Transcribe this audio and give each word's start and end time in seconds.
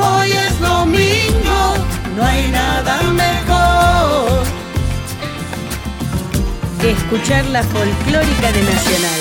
hoy 0.00 0.30
es 0.32 0.60
domingo. 0.60 1.74
No 2.16 2.24
hay 2.24 2.50
nada 2.50 3.02
mejor. 3.12 4.44
Que 6.80 6.90
escuchar 6.92 7.44
la 7.46 7.62
folclórica 7.62 8.52
de 8.52 8.62
Nacional. 8.62 9.20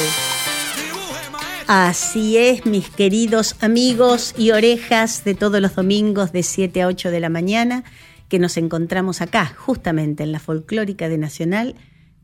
Así 1.68 2.38
es, 2.38 2.66
mis 2.66 2.90
queridos 2.90 3.56
amigos 3.62 4.34
y 4.38 4.52
orejas 4.52 5.24
de 5.24 5.36
todos 5.36 5.62
los 5.62 5.76
domingos 5.76 6.32
de 6.32 6.42
7 6.42 6.82
a 6.82 6.88
8 6.88 7.12
de 7.12 7.20
la 7.20 7.30
mañana, 7.30 7.84
que 8.28 8.40
nos 8.40 8.58
encontramos 8.58 9.22
acá, 9.22 9.54
justamente 9.56 10.24
en 10.24 10.32
la 10.32 10.40
folclórica 10.40 11.10
de 11.10 11.20
Nacional, 11.20 11.76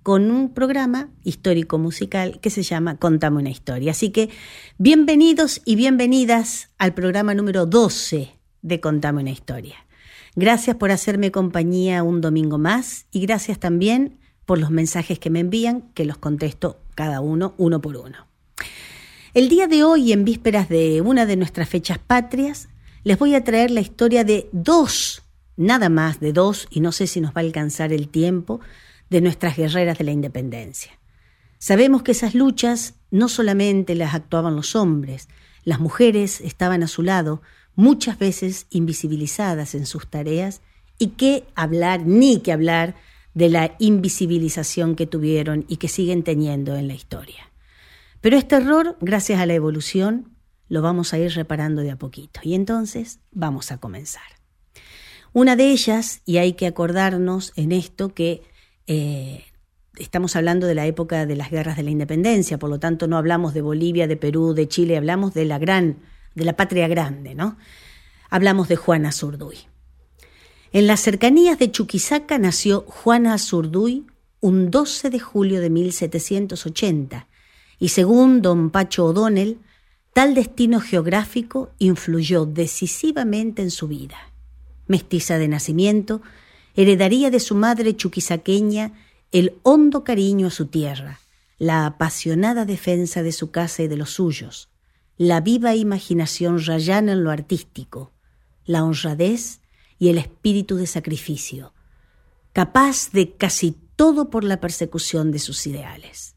con 0.02 0.32
un 0.32 0.54
programa 0.54 1.10
histórico 1.24 1.78
musical 1.78 2.40
que 2.40 2.50
se 2.50 2.64
llama 2.64 2.98
Contame 2.98 3.38
una 3.38 3.50
historia. 3.50 3.92
Así 3.92 4.10
que 4.10 4.30
bienvenidos 4.78 5.62
y 5.66 5.76
bienvenidas 5.76 6.70
al 6.78 6.94
programa 6.94 7.34
número 7.34 7.66
12 7.66 8.35
de 8.66 8.80
Contame 8.80 9.22
una 9.22 9.30
historia. 9.30 9.86
Gracias 10.36 10.76
por 10.76 10.92
hacerme 10.92 11.32
compañía 11.32 12.04
un 12.04 12.20
domingo 12.20 12.58
más 12.58 13.06
y 13.12 13.22
gracias 13.22 13.60
también 13.60 14.18
por 14.46 14.58
los 14.58 14.72
mensajes 14.72 15.20
que 15.20 15.30
me 15.30 15.40
envían, 15.40 15.84
que 15.94 16.04
los 16.04 16.18
contesto 16.18 16.80
cada 16.96 17.22
uno, 17.22 17.54
uno 17.58 17.80
por 17.80 17.96
uno. 17.96 18.28
El 19.34 19.50
día 19.50 19.68
de 19.68 19.84
hoy, 19.84 20.12
en 20.12 20.26
vísperas 20.26 20.68
de 20.68 21.02
una 21.02 21.26
de 21.26 21.36
nuestras 21.36 21.70
fechas 21.70 22.00
patrias, 22.00 22.68
les 23.04 23.20
voy 23.20 23.36
a 23.36 23.44
traer 23.44 23.70
la 23.70 23.82
historia 23.82 24.24
de 24.24 24.50
dos, 24.52 25.22
nada 25.58 25.90
más 25.90 26.20
de 26.20 26.34
dos, 26.34 26.68
y 26.72 26.80
no 26.80 26.92
sé 26.92 27.06
si 27.06 27.22
nos 27.22 27.32
va 27.32 27.42
a 27.42 27.46
alcanzar 27.46 27.94
el 27.94 28.10
tiempo, 28.10 28.62
de 29.10 29.22
nuestras 29.22 29.58
guerreras 29.58 30.00
de 30.00 30.06
la 30.06 30.12
independencia. 30.12 30.92
Sabemos 31.60 32.02
que 32.02 32.14
esas 32.14 32.34
luchas 32.34 32.96
no 33.12 33.30
solamente 33.30 33.94
las 33.94 34.16
actuaban 34.16 34.56
los 34.56 34.76
hombres, 34.76 35.30
las 35.64 35.80
mujeres 35.80 36.42
estaban 36.42 36.82
a 36.82 36.88
su 36.88 37.04
lado, 37.04 37.42
muchas 37.76 38.18
veces 38.18 38.68
invisibilizadas 38.70 39.76
en 39.76 39.86
sus 39.86 40.08
tareas, 40.08 40.62
y 40.98 41.08
qué 41.10 41.44
hablar, 41.56 42.06
ni 42.06 42.40
que 42.40 42.52
hablar, 42.52 42.96
de 43.34 43.50
la 43.50 43.76
invisibilización 43.80 44.96
que 44.96 45.06
tuvieron 45.06 45.66
y 45.68 45.78
que 45.78 45.90
siguen 45.90 46.24
teniendo 46.24 46.76
en 46.78 46.88
la 46.88 46.94
historia. 46.94 47.52
Pero 48.22 48.38
este 48.38 48.56
error, 48.56 48.98
gracias 49.02 49.40
a 49.40 49.46
la 49.46 49.54
evolución, 49.54 50.36
lo 50.70 50.82
vamos 50.82 51.14
a 51.14 51.20
ir 51.20 51.32
reparando 51.34 51.82
de 51.82 51.92
a 51.92 51.98
poquito. 51.98 52.40
Y 52.44 52.56
entonces 52.56 53.20
vamos 53.32 53.72
a 53.72 53.78
comenzar. 53.78 54.24
Una 55.34 55.58
de 55.58 55.70
ellas, 55.70 56.22
y 56.26 56.38
hay 56.38 56.54
que 56.54 56.66
acordarnos 56.66 57.52
en 57.58 57.74
esto 57.74 58.14
que 58.14 58.42
eh, 58.88 59.44
estamos 59.98 60.36
hablando 60.38 60.66
de 60.66 60.76
la 60.76 60.86
época 60.86 61.26
de 61.26 61.36
las 61.36 61.52
guerras 61.52 61.76
de 61.76 61.84
la 61.84 61.92
independencia, 61.92 62.58
por 62.58 62.70
lo 62.70 62.80
tanto 62.80 63.08
no 63.08 63.18
hablamos 63.18 63.54
de 63.54 63.62
Bolivia, 63.62 64.08
de 64.08 64.18
Perú, 64.18 64.54
de 64.54 64.68
Chile, 64.68 64.96
hablamos 64.96 65.34
de 65.34 65.46
la 65.46 65.60
gran, 65.60 65.98
de 66.36 66.46
la 66.46 66.56
patria 66.56 66.88
grande, 66.88 67.34
¿no? 67.34 67.58
Hablamos 68.30 68.68
de 68.68 68.76
Juana 68.76 69.12
Zurduy. 69.12 69.58
En 70.72 70.88
las 70.88 71.00
cercanías 71.00 71.58
de 71.58 71.72
Chuquisaca 71.72 72.38
nació 72.38 72.82
Juana 72.82 73.38
Zurduy 73.38 74.06
un 74.42 74.70
12 74.70 75.10
de 75.10 75.20
julio 75.20 75.62
de 75.62 75.70
1780 75.70 77.28
y 77.80 77.90
según 77.90 78.42
don 78.42 78.70
Pacho 78.70 79.06
O'Donnell, 79.06 79.58
tal 80.14 80.36
destino 80.36 80.80
geográfico 80.80 81.72
influyó 81.80 82.46
decisivamente 82.46 83.62
en 83.62 83.72
su 83.72 83.88
vida. 83.88 84.18
Mestiza 84.88 85.38
de 85.38 85.48
nacimiento, 85.48 86.22
heredaría 86.76 87.32
de 87.32 87.40
su 87.40 87.56
madre 87.56 87.96
chuquisaqueña 87.96 88.94
el 89.32 89.56
hondo 89.64 90.04
cariño 90.04 90.48
a 90.48 90.52
su 90.52 90.68
tierra, 90.68 91.20
la 91.58 91.86
apasionada 91.86 92.66
defensa 92.66 93.24
de 93.24 93.32
su 93.32 93.52
casa 93.52 93.84
y 93.84 93.88
de 93.88 93.98
los 93.98 94.12
suyos, 94.12 94.70
la 95.18 95.42
viva 95.42 95.76
imaginación 95.76 96.64
rayana 96.64 97.14
en 97.14 97.24
lo 97.24 97.32
artístico, 97.32 98.12
la 98.66 98.84
honradez 98.84 99.62
y 99.98 100.10
el 100.10 100.18
espíritu 100.18 100.76
de 100.76 100.88
sacrificio, 100.88 101.74
capaz 102.54 103.12
de 103.12 103.34
casi 103.36 103.78
todo 103.96 104.30
por 104.30 104.44
la 104.44 104.60
persecución 104.60 105.32
de 105.32 105.40
sus 105.40 105.66
ideales. 105.68 106.36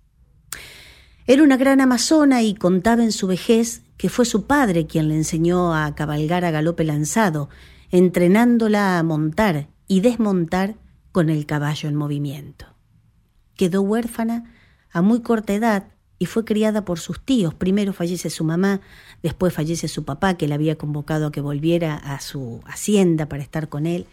Era 1.26 1.42
una 1.42 1.56
gran 1.56 1.80
amazona 1.80 2.42
y 2.42 2.54
contaba 2.54 3.02
en 3.02 3.12
su 3.12 3.26
vejez 3.26 3.82
que 3.96 4.08
fue 4.08 4.24
su 4.24 4.46
padre 4.46 4.86
quien 4.86 5.08
le 5.08 5.16
enseñó 5.16 5.74
a 5.74 5.94
cabalgar 5.94 6.44
a 6.44 6.50
galope 6.50 6.84
lanzado, 6.84 7.50
entrenándola 7.90 8.98
a 8.98 9.02
montar 9.02 9.68
y 9.88 10.00
desmontar 10.00 10.76
con 11.10 11.30
el 11.30 11.46
caballo 11.46 11.88
en 11.88 11.96
movimiento. 11.96 12.66
Quedó 13.56 13.82
huérfana 13.82 14.54
a 14.90 15.02
muy 15.02 15.20
corta 15.20 15.52
edad 15.52 15.88
y 16.18 16.26
fue 16.26 16.44
criada 16.44 16.84
por 16.84 16.98
sus 16.98 17.20
tíos. 17.20 17.54
Primero 17.54 17.92
fallece 17.92 18.30
su 18.30 18.44
mamá, 18.44 18.80
después 19.22 19.52
fallece 19.52 19.88
su 19.88 20.04
papá, 20.04 20.36
que 20.36 20.48
le 20.48 20.54
había 20.54 20.76
convocado 20.76 21.28
a 21.28 21.32
que 21.32 21.40
volviera 21.40 21.94
a 21.94 22.20
su 22.20 22.60
hacienda 22.66 23.26
para 23.26 23.42
estar 23.42 23.68
con 23.68 23.86
él. 23.86 24.06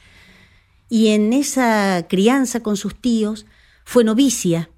Y 0.90 1.08
en 1.08 1.34
esa 1.34 2.06
crianza 2.08 2.62
con 2.62 2.78
sus 2.78 2.96
tíos 2.96 3.46
fue 3.84 4.04
novicia, 4.04 4.70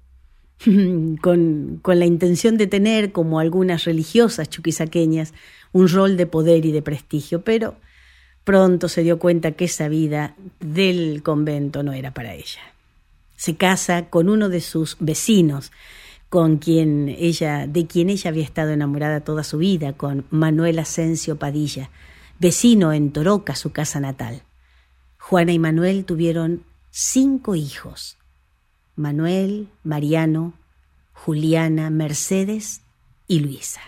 con, 1.20 1.78
con 1.82 1.98
la 1.98 2.06
intención 2.06 2.56
de 2.56 2.66
tener, 2.66 3.12
como 3.12 3.40
algunas 3.40 3.84
religiosas 3.84 4.48
chuquisaqueñas, 4.48 5.34
un 5.72 5.88
rol 5.88 6.16
de 6.16 6.26
poder 6.26 6.64
y 6.64 6.72
de 6.72 6.82
prestigio, 6.82 7.42
pero 7.42 7.76
pronto 8.44 8.88
se 8.88 9.02
dio 9.02 9.18
cuenta 9.18 9.52
que 9.52 9.66
esa 9.66 9.88
vida 9.88 10.34
del 10.60 11.22
convento 11.22 11.82
no 11.82 11.92
era 11.92 12.14
para 12.14 12.34
ella. 12.34 12.60
Se 13.36 13.56
casa 13.56 14.06
con 14.06 14.30
uno 14.30 14.48
de 14.48 14.62
sus 14.62 14.96
vecinos, 14.98 15.70
con 16.28 16.58
quien 16.58 17.08
ella, 17.08 17.66
de 17.66 17.86
quien 17.86 18.10
ella 18.10 18.30
había 18.30 18.44
estado 18.44 18.70
enamorada 18.70 19.20
toda 19.20 19.44
su 19.44 19.58
vida, 19.58 19.94
con 19.94 20.26
Manuel 20.30 20.78
Asensio 20.78 21.36
Padilla, 21.36 21.90
vecino 22.38 22.92
en 22.92 23.12
Toroca, 23.12 23.54
su 23.56 23.72
casa 23.72 24.00
natal. 24.00 24.42
Juana 25.18 25.52
y 25.52 25.58
Manuel 25.58 26.04
tuvieron 26.04 26.64
cinco 26.90 27.54
hijos: 27.54 28.18
Manuel, 28.94 29.68
Mariano, 29.84 30.52
Juliana, 31.12 31.90
Mercedes 31.90 32.82
y 33.26 33.40
Luisa. 33.40 33.80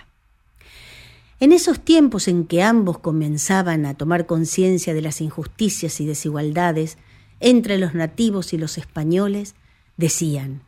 En 1.41 1.53
esos 1.53 1.81
tiempos 1.81 2.29
en 2.29 2.47
que 2.47 2.63
ambos 2.63 2.99
comenzaban 2.99 3.87
a 3.87 3.95
tomar 3.95 4.27
conciencia 4.27 4.93
de 4.93 5.01
las 5.01 5.23
injusticias 5.23 6.01
y 6.01 6.07
desigualdades 6.07 6.99
entre 7.39 7.79
los 7.79 7.95
nativos 7.95 8.53
y 8.53 8.59
los 8.59 8.77
españoles, 8.77 9.55
decían 9.97 10.63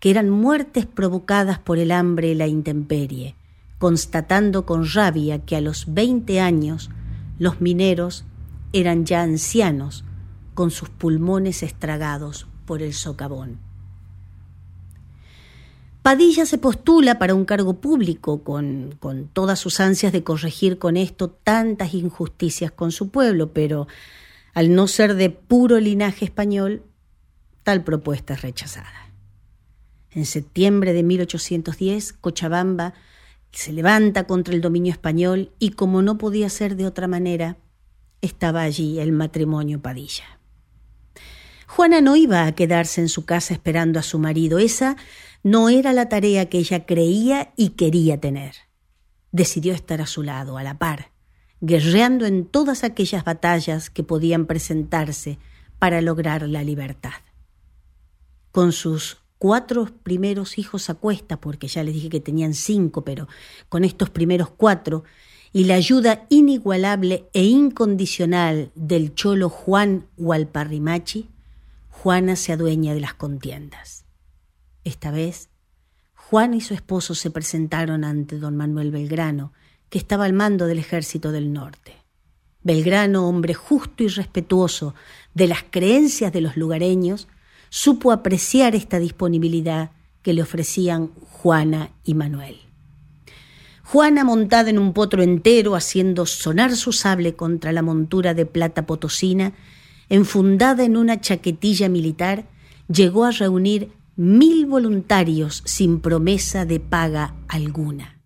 que 0.00 0.10
eran 0.10 0.30
muertes 0.30 0.86
provocadas 0.86 1.58
por 1.58 1.78
el 1.78 1.90
hambre 1.90 2.28
y 2.28 2.34
la 2.34 2.46
intemperie, 2.46 3.34
constatando 3.78 4.66
con 4.66 4.86
rabia 4.88 5.44
que 5.44 5.56
a 5.56 5.60
los 5.60 5.92
veinte 5.92 6.40
años 6.40 6.90
los 7.38 7.60
mineros 7.60 8.24
eran 8.72 9.04
ya 9.04 9.22
ancianos 9.22 10.04
con 10.54 10.70
sus 10.70 10.88
pulmones 10.88 11.62
estragados 11.62 12.46
por 12.64 12.82
el 12.82 12.94
socavón. 12.94 13.58
Padilla 16.02 16.46
se 16.46 16.58
postula 16.58 17.18
para 17.18 17.34
un 17.34 17.44
cargo 17.44 17.80
público 17.80 18.44
con, 18.44 18.94
con, 19.00 19.26
todas 19.26 19.58
sus 19.58 19.80
ansias 19.80 20.12
de 20.12 20.22
corregir 20.22 20.78
con 20.78 20.96
esto 20.96 21.30
tantas 21.30 21.94
injusticias 21.94 22.70
con 22.70 22.92
su 22.92 23.10
pueblo, 23.10 23.52
pero 23.52 23.88
al 24.54 24.72
no 24.72 24.86
ser 24.86 25.16
de 25.16 25.30
puro 25.30 25.80
linaje 25.80 26.24
español, 26.24 26.84
tal 27.64 27.82
propuesta 27.82 28.34
es 28.34 28.42
rechazada. 28.42 29.05
En 30.16 30.24
septiembre 30.24 30.94
de 30.94 31.02
1810, 31.02 32.14
Cochabamba 32.14 32.94
se 33.52 33.74
levanta 33.74 34.26
contra 34.26 34.54
el 34.54 34.62
dominio 34.62 34.90
español 34.90 35.52
y 35.58 35.72
como 35.72 36.00
no 36.00 36.16
podía 36.16 36.48
ser 36.48 36.74
de 36.76 36.86
otra 36.86 37.06
manera, 37.06 37.58
estaba 38.22 38.62
allí 38.62 38.98
el 38.98 39.12
matrimonio 39.12 39.82
Padilla. 39.82 40.40
Juana 41.66 42.00
no 42.00 42.16
iba 42.16 42.46
a 42.46 42.52
quedarse 42.52 43.02
en 43.02 43.10
su 43.10 43.26
casa 43.26 43.52
esperando 43.52 43.98
a 43.98 44.02
su 44.02 44.18
marido, 44.18 44.58
esa 44.58 44.96
no 45.42 45.68
era 45.68 45.92
la 45.92 46.08
tarea 46.08 46.48
que 46.48 46.60
ella 46.60 46.86
creía 46.86 47.52
y 47.54 47.70
quería 47.70 48.18
tener. 48.18 48.54
Decidió 49.32 49.74
estar 49.74 50.00
a 50.00 50.06
su 50.06 50.22
lado, 50.22 50.56
a 50.56 50.62
la 50.62 50.78
par, 50.78 51.10
guerreando 51.60 52.24
en 52.24 52.46
todas 52.46 52.84
aquellas 52.84 53.22
batallas 53.22 53.90
que 53.90 54.02
podían 54.02 54.46
presentarse 54.46 55.38
para 55.78 56.00
lograr 56.00 56.48
la 56.48 56.62
libertad. 56.62 57.20
Con 58.50 58.72
sus 58.72 59.18
cuatro 59.38 59.88
primeros 60.02 60.58
hijos 60.58 60.90
a 60.90 60.94
cuesta, 60.94 61.40
porque 61.40 61.68
ya 61.68 61.84
les 61.84 61.94
dije 61.94 62.08
que 62.08 62.20
tenían 62.20 62.54
cinco, 62.54 63.04
pero 63.04 63.28
con 63.68 63.84
estos 63.84 64.10
primeros 64.10 64.50
cuatro, 64.50 65.04
y 65.52 65.64
la 65.64 65.74
ayuda 65.74 66.26
inigualable 66.28 67.28
e 67.32 67.44
incondicional 67.44 68.70
del 68.74 69.14
cholo 69.14 69.48
Juan 69.48 70.06
Hualparrimachi, 70.16 71.28
Juana 71.90 72.36
se 72.36 72.52
adueña 72.52 72.94
de 72.94 73.00
las 73.00 73.14
contiendas. 73.14 74.04
Esta 74.84 75.10
vez, 75.10 75.48
Juan 76.14 76.54
y 76.54 76.60
su 76.60 76.74
esposo 76.74 77.14
se 77.14 77.30
presentaron 77.30 78.04
ante 78.04 78.38
don 78.38 78.56
Manuel 78.56 78.90
Belgrano, 78.90 79.52
que 79.88 79.98
estaba 79.98 80.24
al 80.24 80.32
mando 80.32 80.66
del 80.66 80.78
ejército 80.78 81.32
del 81.32 81.52
norte. 81.52 81.94
Belgrano, 82.62 83.28
hombre 83.28 83.54
justo 83.54 84.02
y 84.02 84.08
respetuoso 84.08 84.94
de 85.34 85.46
las 85.46 85.64
creencias 85.70 86.32
de 86.32 86.40
los 86.40 86.56
lugareños, 86.56 87.28
supo 87.68 88.12
apreciar 88.12 88.74
esta 88.74 88.98
disponibilidad 88.98 89.90
que 90.22 90.32
le 90.32 90.42
ofrecían 90.42 91.08
Juana 91.08 91.90
y 92.04 92.14
Manuel. 92.14 92.56
Juana 93.84 94.24
montada 94.24 94.70
en 94.70 94.80
un 94.80 94.92
potro 94.92 95.22
entero, 95.22 95.76
haciendo 95.76 96.26
sonar 96.26 96.74
su 96.74 96.92
sable 96.92 97.36
contra 97.36 97.72
la 97.72 97.82
montura 97.82 98.34
de 98.34 98.44
plata 98.44 98.84
potosina, 98.84 99.52
enfundada 100.08 100.84
en 100.84 100.96
una 100.96 101.20
chaquetilla 101.20 101.88
militar, 101.88 102.48
llegó 102.88 103.24
a 103.24 103.30
reunir 103.30 103.92
mil 104.16 104.66
voluntarios 104.66 105.62
sin 105.66 106.00
promesa 106.00 106.64
de 106.64 106.80
paga 106.80 107.36
alguna. 107.46 108.20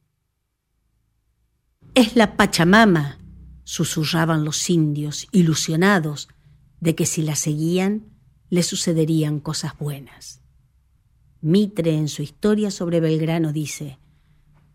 Es 1.94 2.16
la 2.16 2.36
Pachamama, 2.36 3.18
susurraban 3.64 4.44
los 4.44 4.70
indios, 4.70 5.28
ilusionados 5.32 6.28
de 6.80 6.94
que 6.94 7.04
si 7.04 7.20
la 7.20 7.36
seguían 7.36 8.09
le 8.50 8.62
sucederían 8.62 9.40
cosas 9.40 9.78
buenas. 9.78 10.42
Mitre 11.40 11.96
en 11.96 12.08
su 12.08 12.22
historia 12.22 12.70
sobre 12.70 13.00
Belgrano 13.00 13.52
dice, 13.52 13.98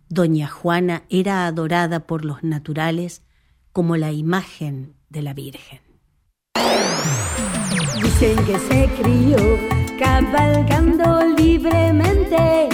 Doña 0.09 0.47
Juana 0.47 1.03
era 1.09 1.45
adorada 1.45 2.07
por 2.07 2.25
los 2.25 2.43
naturales 2.43 3.21
como 3.71 3.97
la 3.97 4.11
imagen 4.11 4.95
de 5.09 5.21
la 5.21 5.33
Virgen. 5.33 5.79
Dicen 8.01 8.37
que 8.45 8.57
se 8.59 8.89
crió 9.01 9.37
cabalgando 9.99 11.25
libremente, 11.35 12.69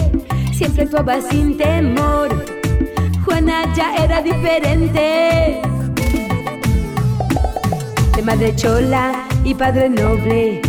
siempre 0.53 0.83
actuaba 0.83 1.21
sin 1.21 1.57
temor. 1.57 2.29
Juana 3.25 3.73
ya 3.75 3.95
era 3.95 4.21
diferente. 4.21 5.61
De 8.15 8.21
madre 8.23 8.55
chola 8.55 9.27
y 9.43 9.55
padre 9.55 9.89
noble, 9.89 10.61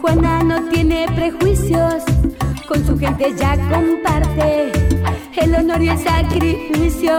Juana 0.00 0.42
no 0.44 0.62
tiene 0.70 1.06
prejuicios, 1.14 2.04
con 2.66 2.84
su 2.86 2.98
gente 2.98 3.34
ya 3.36 3.56
comparte 3.68 4.70
el 5.36 5.54
honor 5.54 5.82
y 5.82 5.88
el 5.88 5.98
sacrificio. 5.98 7.12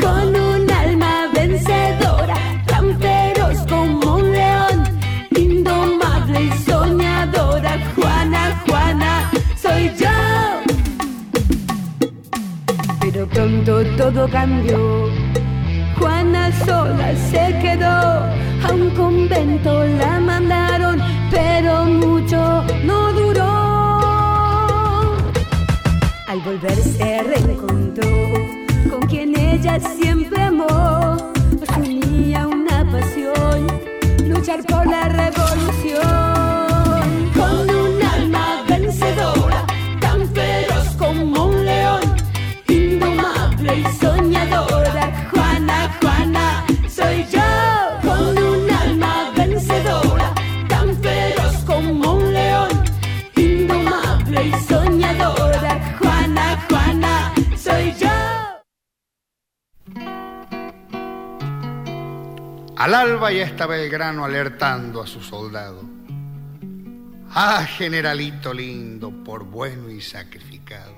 Con 0.00 0.28
un 0.36 0.70
alma 0.70 1.26
vencedora, 1.32 2.36
tan 2.66 2.98
feroz 3.00 3.58
como 3.68 4.16
un 4.16 4.32
león, 4.32 4.84
indomable 5.36 6.42
y 6.44 6.52
soñadora, 6.68 7.78
Juana, 7.94 8.62
Juana, 8.66 9.30
soy 9.60 9.90
yo. 9.98 10.08
Pero 13.00 13.26
pronto 13.28 13.84
todo 13.96 14.28
cambió. 14.28 15.08
Juana 15.98 16.52
sola 16.64 17.14
se 17.30 17.58
quedó, 17.62 18.26
a 18.66 18.72
un 18.72 18.90
convento 18.90 19.84
la 19.84 20.20
mandaron, 20.20 21.00
pero 21.30 21.84
mucho 21.84 22.64
no 22.84 23.12
duró. 23.12 23.52
Al 26.26 26.40
volver 26.40 26.76
se 26.76 27.22
reencontró 27.22 28.08
con 28.90 29.00
quien 29.08 29.38
ella 29.38 29.78
siempre 29.98 30.42
amó. 30.42 31.16
Unía 31.78 32.46
una 32.46 32.84
pasión, 32.90 33.66
luchar 34.26 34.62
por 34.64 34.86
la 34.86 34.95
alba 63.00 63.30
ya 63.30 63.44
estaba 63.44 63.76
Belgrano 63.76 64.24
alertando 64.24 65.02
a 65.02 65.06
su 65.06 65.20
soldado. 65.20 65.82
Ah, 67.34 67.66
generalito 67.66 68.54
lindo, 68.54 69.10
por 69.10 69.44
bueno 69.44 69.90
y 69.90 70.00
sacrificado. 70.00 70.94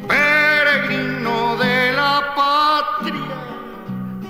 peregrino 0.08 1.56
de 1.58 1.94
la 1.94 2.34
patria, 2.36 3.38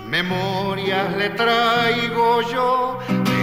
memorias 0.10 1.16
le 1.18 1.30
traigo 1.30 2.42
yo 2.52 3.00
de 3.08 3.42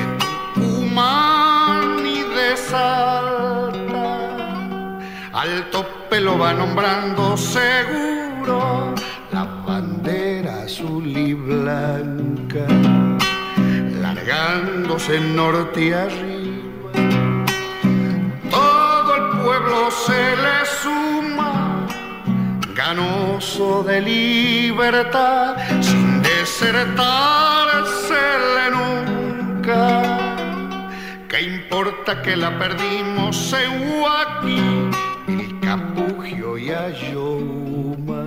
Tucumán 0.54 2.04
y 2.04 2.22
de 2.36 2.56
Salta. 2.56 4.18
Al 5.32 5.70
tope 5.70 6.20
lo 6.20 6.38
va 6.38 6.52
nombrando 6.52 7.36
seguro 7.36 8.94
la 9.32 9.44
bandera 9.66 10.62
azul 10.64 11.06
y 11.06 11.32
blanca, 11.32 12.66
largándose 14.02 15.18
norte 15.20 15.84
y 15.86 15.92
arriba 15.92 16.39
pueblo 19.70 19.90
se 19.90 20.36
le 20.36 20.64
suma, 20.82 21.86
ganoso 22.74 23.82
de 23.82 24.00
libertad, 24.00 25.56
sin 25.80 26.22
desertársele 26.22 28.70
nunca. 28.72 30.02
¿Qué 31.28 31.42
importa 31.42 32.22
que 32.22 32.36
la 32.36 32.58
perdimos 32.58 33.52
en 33.52 33.92
Huaki, 33.92 34.88
el 35.28 35.60
Capugio 35.60 36.56
y 36.58 36.70
Ayoma? 36.70 38.24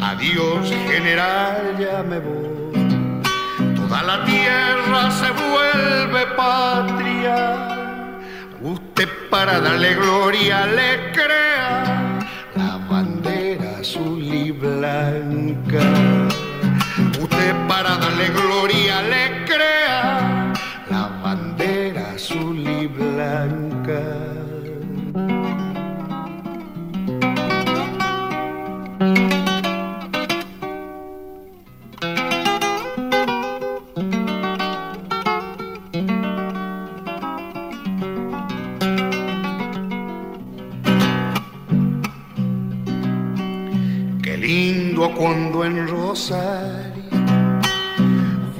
Adiós, 0.00 0.72
general, 0.88 1.76
ya 1.78 2.02
me 2.02 2.18
voy. 2.18 2.72
Toda 3.76 4.02
la 4.02 4.24
tierra 4.24 5.10
se 5.10 5.30
vuelve 5.30 6.26
patria. 6.36 7.77
Usted 8.98 9.28
para 9.30 9.60
darle 9.60 9.94
gloria 9.94 10.66
le 10.66 11.12
crea 11.12 12.18
la 12.56 12.78
bandera 12.90 13.78
azul 13.78 14.20
y 14.20 14.50
blanca. 14.50 15.84
Usted 17.22 17.54
para 17.68 17.96
darle 17.96 18.26
gloria 18.30 19.00
le 19.02 19.44
crea 19.44 20.52
la 20.90 21.06
bandera 21.22 22.10
azul 22.16 22.58
y 22.58 22.88
blanca. 22.88 23.67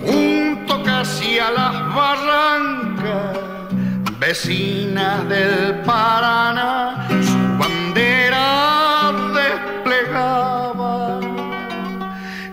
Junto 0.00 0.82
casi 0.84 1.40
a 1.40 1.50
las 1.50 1.94
barrancas, 1.94 3.38
vecinas 4.20 5.28
del 5.28 5.80
Paraná, 5.80 7.08
su 7.20 7.58
bandera 7.58 9.12
desplegaba. 9.34 11.18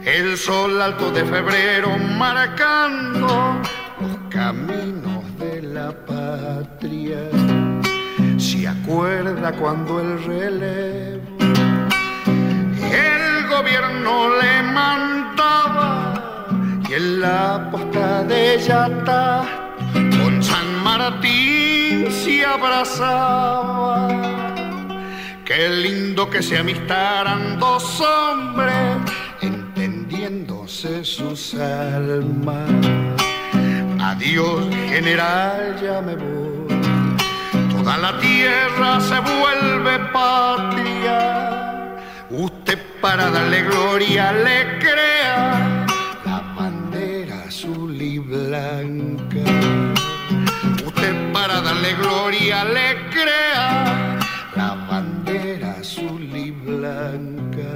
El 0.04 0.38
sol 0.38 0.82
alto 0.82 1.12
de 1.12 1.24
febrero 1.24 1.90
marcando 2.18 3.62
los 4.02 4.18
caminos 4.32 5.24
de 5.38 5.62
la 5.62 5.92
patria. 5.92 7.30
Se 8.40 8.68
acuerda 8.68 9.52
cuando 9.54 10.02
el 10.02 10.24
relevo 10.24 11.15
el 11.15 11.15
gobierno 13.58 14.38
le 14.42 14.64
mandaba 14.64 16.14
y 16.90 16.94
en 16.94 17.22
la 17.22 17.70
posta 17.72 18.24
de 18.24 18.60
Yata 18.60 19.46
con 19.94 20.44
San 20.44 20.84
Martín 20.84 22.12
se 22.12 22.46
abrazaba. 22.46 24.10
Qué 25.46 25.70
lindo 25.70 26.30
que 26.30 26.42
se 26.44 26.58
amistaran 26.58 27.58
dos 27.58 28.02
hombres 28.02 28.98
entendiéndose 29.42 31.06
sus 31.06 31.54
almas. 31.54 32.70
Adiós, 34.02 34.66
general, 34.90 35.78
ya 35.82 36.02
me 36.02 36.16
voy. 36.16 36.68
Toda 37.72 37.98
la 37.98 38.20
tierra 38.20 39.00
se 39.00 39.18
vuelve 39.20 40.00
patria. 40.12 41.46
Usted 42.30 42.80
para 43.06 43.30
darle 43.30 43.62
gloria 43.62 44.32
le 44.32 44.80
crea 44.80 45.86
la 46.26 46.40
bandera 46.58 47.44
azul 47.44 48.02
y 48.02 48.18
blanca. 48.18 49.46
Usted 50.88 51.32
para 51.32 51.62
darle 51.62 51.94
gloria 52.02 52.66
le 52.66 52.88
crea 53.12 54.20
la 54.56 54.88
bandera 54.90 55.74
azul 55.74 56.24
y 56.36 56.50
blanca. 56.50 57.74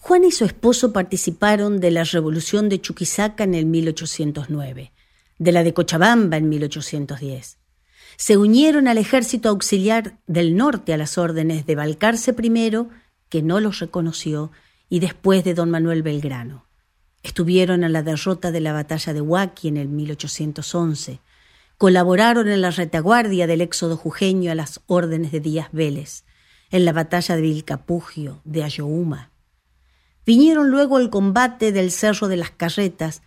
Juan 0.00 0.24
y 0.24 0.30
su 0.30 0.46
esposo 0.46 0.94
participaron 0.94 1.78
de 1.78 1.90
la 1.90 2.04
revolución 2.04 2.70
de 2.70 2.80
Chuquisaca 2.80 3.44
en 3.44 3.54
el 3.54 3.66
1809, 3.66 4.92
de 5.38 5.52
la 5.52 5.62
de 5.62 5.74
Cochabamba 5.74 6.38
en 6.38 6.48
1810. 6.48 7.58
Se 8.20 8.36
unieron 8.36 8.88
al 8.88 8.98
ejército 8.98 9.48
auxiliar 9.48 10.18
del 10.26 10.56
norte 10.56 10.92
a 10.92 10.96
las 10.96 11.18
órdenes 11.18 11.66
de 11.66 11.76
Balcarce 11.76 12.32
I, 12.32 12.72
que 13.28 13.42
no 13.42 13.60
los 13.60 13.78
reconoció, 13.78 14.50
y 14.88 14.98
después 14.98 15.44
de 15.44 15.54
don 15.54 15.70
Manuel 15.70 16.02
Belgrano. 16.02 16.66
Estuvieron 17.22 17.84
en 17.84 17.92
la 17.92 18.02
derrota 18.02 18.50
de 18.50 18.60
la 18.60 18.72
batalla 18.72 19.12
de 19.12 19.20
Huaki 19.20 19.68
en 19.68 19.76
el 19.76 19.86
1811. 19.86 21.20
Colaboraron 21.78 22.48
en 22.48 22.60
la 22.60 22.72
retaguardia 22.72 23.46
del 23.46 23.60
éxodo 23.60 23.96
jujeño 23.96 24.50
a 24.50 24.56
las 24.56 24.80
órdenes 24.88 25.30
de 25.30 25.38
Díaz 25.38 25.68
Vélez, 25.70 26.24
en 26.72 26.84
la 26.84 26.92
batalla 26.92 27.36
de 27.36 27.42
Vilcapugio, 27.42 28.40
de 28.44 28.64
Ayohuma. 28.64 29.30
Vinieron 30.26 30.72
luego 30.72 30.98
el 30.98 31.08
combate 31.08 31.70
del 31.70 31.92
Cerro 31.92 32.26
de 32.26 32.36
las 32.36 32.50
Carretas, 32.50 33.22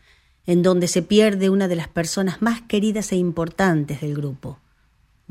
en 0.45 0.63
donde 0.63 0.89
se 0.89 1.01
pierde 1.01 1.50
una 1.50 1.69
de 1.69 1.77
las 1.77 1.88
personas 1.88 2.41
más 2.41 2.62
queridas 2.63 3.13
e 3.13 3.15
importantes 3.15 4.01
del 4.01 4.15
grupo, 4.15 4.60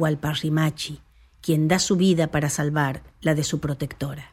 Walparrimachi, 0.01 1.01
quien 1.41 1.69
da 1.69 1.79
su 1.79 1.97
vida 1.97 2.29
para 2.29 2.51
salvar 2.51 3.03
la 3.21 3.35
de 3.35 3.45
su 3.45 3.61
protectora. 3.61 4.33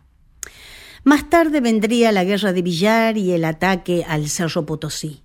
Más 1.04 1.30
tarde 1.30 1.62
vendría 1.62 2.12
la 2.12 2.24
guerra 2.24 2.54
de 2.54 2.62
Villar 2.62 3.18
y 3.18 3.32
el 3.32 3.46
ataque 3.46 4.04
al 4.08 4.30
Cerro 4.30 4.66
Potosí. 4.66 5.22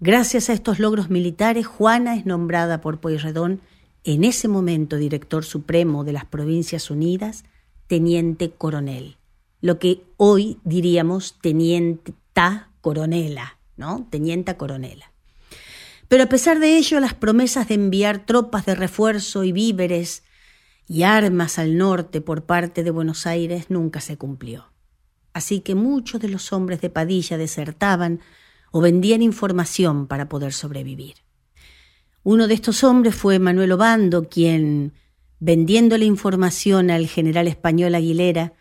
Gracias 0.00 0.48
a 0.48 0.52
estos 0.52 0.78
logros 0.78 1.10
militares, 1.10 1.66
Juana 1.66 2.16
es 2.16 2.24
nombrada 2.24 2.80
por 2.80 3.00
Pueyrredón, 3.00 3.60
en 4.04 4.24
ese 4.24 4.48
momento 4.48 4.96
director 4.96 5.44
supremo 5.44 6.04
de 6.04 6.12
las 6.12 6.24
Provincias 6.24 6.90
Unidas, 6.90 7.44
teniente 7.88 8.50
coronel, 8.50 9.16
lo 9.60 9.78
que 9.78 10.02
hoy 10.16 10.58
diríamos 10.64 11.36
tenienta 11.40 12.70
coronela, 12.80 13.58
¿no? 13.76 14.06
Tenienta 14.08 14.56
coronela. 14.56 15.12
Pero 16.08 16.24
a 16.24 16.26
pesar 16.26 16.58
de 16.58 16.76
ello, 16.76 17.00
las 17.00 17.14
promesas 17.14 17.68
de 17.68 17.74
enviar 17.74 18.24
tropas 18.24 18.64
de 18.66 18.74
refuerzo 18.74 19.44
y 19.44 19.52
víveres 19.52 20.24
y 20.88 21.02
armas 21.02 21.58
al 21.58 21.76
norte 21.76 22.22
por 22.22 22.44
parte 22.44 22.82
de 22.82 22.90
Buenos 22.90 23.26
Aires 23.26 23.66
nunca 23.68 24.00
se 24.00 24.16
cumplió. 24.16 24.72
Así 25.34 25.60
que 25.60 25.74
muchos 25.74 26.20
de 26.20 26.28
los 26.28 26.52
hombres 26.52 26.80
de 26.80 26.88
Padilla 26.88 27.36
desertaban 27.36 28.20
o 28.70 28.80
vendían 28.80 29.22
información 29.22 30.06
para 30.06 30.28
poder 30.28 30.52
sobrevivir. 30.54 31.16
Uno 32.22 32.48
de 32.48 32.54
estos 32.54 32.82
hombres 32.84 33.14
fue 33.14 33.38
Manuel 33.38 33.72
Obando, 33.72 34.28
quien, 34.28 34.94
vendiendo 35.40 35.96
la 35.98 36.04
información 36.04 36.90
al 36.90 37.06
general 37.06 37.48
español 37.48 37.94
Aguilera, 37.94 38.54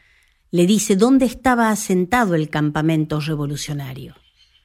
le 0.52 0.66
dice 0.66 0.96
dónde 0.96 1.26
estaba 1.26 1.70
asentado 1.70 2.36
el 2.36 2.50
campamento 2.50 3.20
revolucionario. 3.20 4.16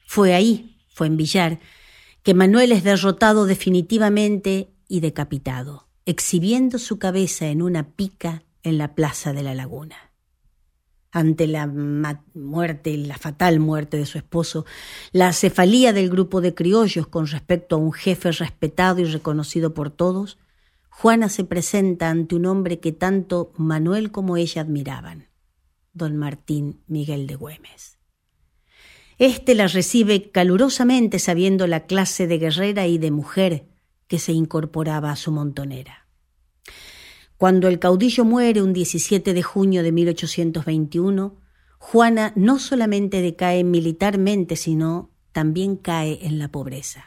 Fue 0.05 0.33
ahí, 0.33 0.77
fue 0.89 1.07
en 1.07 1.17
Villar, 1.17 1.59
que 2.23 2.33
Manuel 2.33 2.71
es 2.71 2.83
derrotado 2.83 3.45
definitivamente 3.45 4.73
y 4.87 5.01
decapitado, 5.01 5.89
exhibiendo 6.05 6.79
su 6.79 6.97
cabeza 6.97 7.47
en 7.47 7.61
una 7.61 7.89
pica 7.91 8.43
en 8.63 8.77
la 8.77 8.95
plaza 8.95 9.33
de 9.33 9.43
la 9.43 9.53
laguna. 9.53 9.95
Ante 11.11 11.47
la 11.47 11.67
muerte, 11.67 12.97
la 12.97 13.17
fatal 13.17 13.59
muerte 13.59 13.97
de 13.97 14.05
su 14.05 14.17
esposo, 14.17 14.65
la 15.11 15.31
cefalía 15.33 15.93
del 15.93 16.09
grupo 16.09 16.41
de 16.41 16.55
criollos 16.55 17.07
con 17.07 17.27
respecto 17.27 17.75
a 17.75 17.79
un 17.79 17.91
jefe 17.91 18.31
respetado 18.31 19.01
y 19.01 19.05
reconocido 19.05 19.73
por 19.73 19.91
todos, 19.91 20.39
Juana 20.89 21.27
se 21.27 21.43
presenta 21.43 22.09
ante 22.09 22.35
un 22.35 22.45
hombre 22.45 22.79
que 22.79 22.93
tanto 22.93 23.51
Manuel 23.57 24.11
como 24.11 24.37
ella 24.37 24.61
admiraban, 24.61 25.27
don 25.91 26.17
Martín 26.17 26.81
Miguel 26.87 27.27
de 27.27 27.35
Güemes. 27.35 27.92
Este 29.25 29.55
la 29.55 29.67
recibe 29.67 30.31
calurosamente 30.31 31.17
sabiendo 31.17 31.65
la 31.65 31.85
clase 31.85 32.27
de 32.27 32.39
guerrera 32.39 32.87
y 32.87 32.97
de 32.97 33.09
mujer 33.09 33.67
que 34.07 34.19
se 34.19 34.33
incorporaba 34.33 35.11
a 35.11 35.15
su 35.15 35.31
montonera. 35.31 36.09
Cuando 37.37 37.69
el 37.69 37.79
caudillo 37.79 38.25
muere 38.25 38.61
un 38.61 38.73
17 38.73 39.33
de 39.33 39.41
junio 39.41 39.81
de 39.81 39.93
1821, 39.93 41.37
Juana 41.79 42.33
no 42.35 42.59
solamente 42.59 43.21
decae 43.21 43.63
militarmente, 43.63 44.57
sino 44.57 45.09
también 45.31 45.77
cae 45.77 46.19
en 46.27 46.37
la 46.37 46.49
pobreza. 46.49 47.05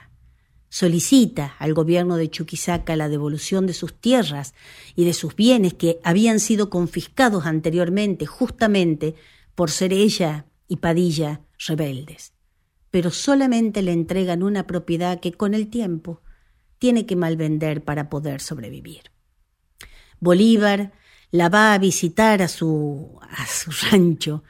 Solicita 0.71 1.55
al 1.59 1.75
gobierno 1.75 2.17
de 2.17 2.31
Chuquisaca 2.31 2.97
la 2.97 3.11
devolución 3.11 3.67
de 3.67 3.75
sus 3.75 3.93
tierras 3.93 4.55
y 4.95 5.05
de 5.05 5.13
sus 5.13 5.37
bienes 5.37 5.75
que 5.75 6.01
habían 6.03 6.41
sido 6.41 6.71
confiscados 6.71 7.45
anteriormente 7.45 8.25
justamente 8.25 9.17
por 9.55 9.71
ser 9.71 9.93
ella 9.93 10.47
y 10.67 10.77
Padilla 10.77 11.43
rebeldes, 11.59 12.33
pero 12.91 13.11
solamente 13.11 13.83
le 13.83 13.93
entregan 13.93 14.43
una 14.43 14.67
propiedad 14.67 15.21
que 15.21 15.33
con 15.33 15.55
el 15.55 15.69
tiempo 15.69 16.23
tiene 16.79 17.07
que 17.07 17.17
malvender 17.17 17.85
para 17.85 18.09
poder 18.09 18.41
sobrevivir. 18.41 19.11
Bolívar 20.21 20.93
la 21.31 21.49
va 21.49 21.75
a 21.75 21.79
visitar 21.79 22.43
a 22.43 22.49
su, 22.49 23.19
a 23.23 23.47
su 23.47 23.71
rancho 23.91 24.45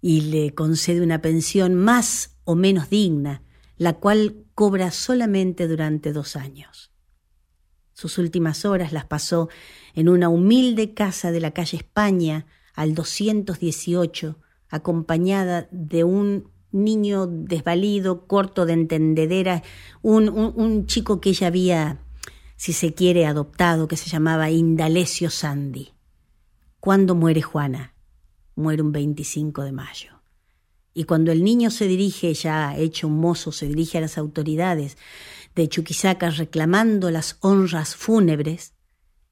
y 0.00 0.22
le 0.22 0.54
concede 0.54 1.00
una 1.00 1.22
pensión 1.22 1.74
más 1.74 2.36
o 2.44 2.54
menos 2.54 2.90
digna, 2.90 3.42
la 3.76 3.94
cual 3.94 4.44
cobra 4.54 4.90
solamente 4.90 5.68
durante 5.68 6.12
dos 6.12 6.36
años. 6.36 6.92
Sus 7.94 8.18
últimas 8.18 8.64
horas 8.64 8.92
las 8.92 9.04
pasó 9.04 9.48
en 9.94 10.08
una 10.08 10.28
humilde 10.28 10.94
casa 10.94 11.30
de 11.30 11.40
la 11.40 11.52
calle 11.52 11.76
España 11.76 12.46
al 12.74 12.94
218, 12.94 14.38
acompañada 14.72 15.68
de 15.70 16.02
un 16.02 16.50
niño 16.72 17.26
desvalido, 17.26 18.26
corto 18.26 18.64
de 18.64 18.72
entendedera, 18.72 19.62
un, 20.00 20.30
un, 20.30 20.86
chico 20.86 21.20
que 21.20 21.28
ella 21.28 21.48
había, 21.48 21.98
si 22.56 22.72
se 22.72 22.94
quiere, 22.94 23.26
adoptado, 23.26 23.86
que 23.86 23.98
se 23.98 24.08
llamaba 24.08 24.50
Indalecio 24.50 25.28
Sandy. 25.28 25.92
¿Cuándo 26.80 27.14
muere 27.14 27.42
Juana? 27.42 27.94
Muere 28.56 28.82
un 28.82 28.92
25 28.92 29.62
de 29.62 29.72
mayo. 29.72 30.22
Y 30.94 31.04
cuando 31.04 31.32
el 31.32 31.44
niño 31.44 31.70
se 31.70 31.86
dirige, 31.86 32.32
ya 32.32 32.76
hecho 32.76 33.08
un 33.08 33.18
mozo, 33.18 33.52
se 33.52 33.68
dirige 33.68 33.98
a 33.98 34.00
las 34.00 34.16
autoridades 34.16 34.96
de 35.54 35.68
Chuquisaca 35.68 36.30
reclamando 36.30 37.10
las 37.10 37.36
honras 37.40 37.94
fúnebres, 37.94 38.72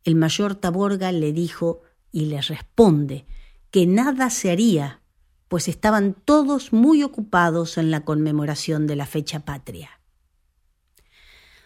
el 0.04 0.16
mayor 0.16 0.54
Taborga 0.54 1.12
le 1.12 1.32
dijo 1.32 1.80
y 2.12 2.26
le 2.26 2.42
responde 2.42 3.26
que 3.70 3.86
nada 3.86 4.28
se 4.28 4.50
haría 4.50 4.99
pues 5.50 5.66
estaban 5.66 6.14
todos 6.14 6.72
muy 6.72 7.02
ocupados 7.02 7.76
en 7.76 7.90
la 7.90 8.04
conmemoración 8.04 8.86
de 8.86 8.94
la 8.94 9.04
fecha 9.04 9.40
patria. 9.40 10.00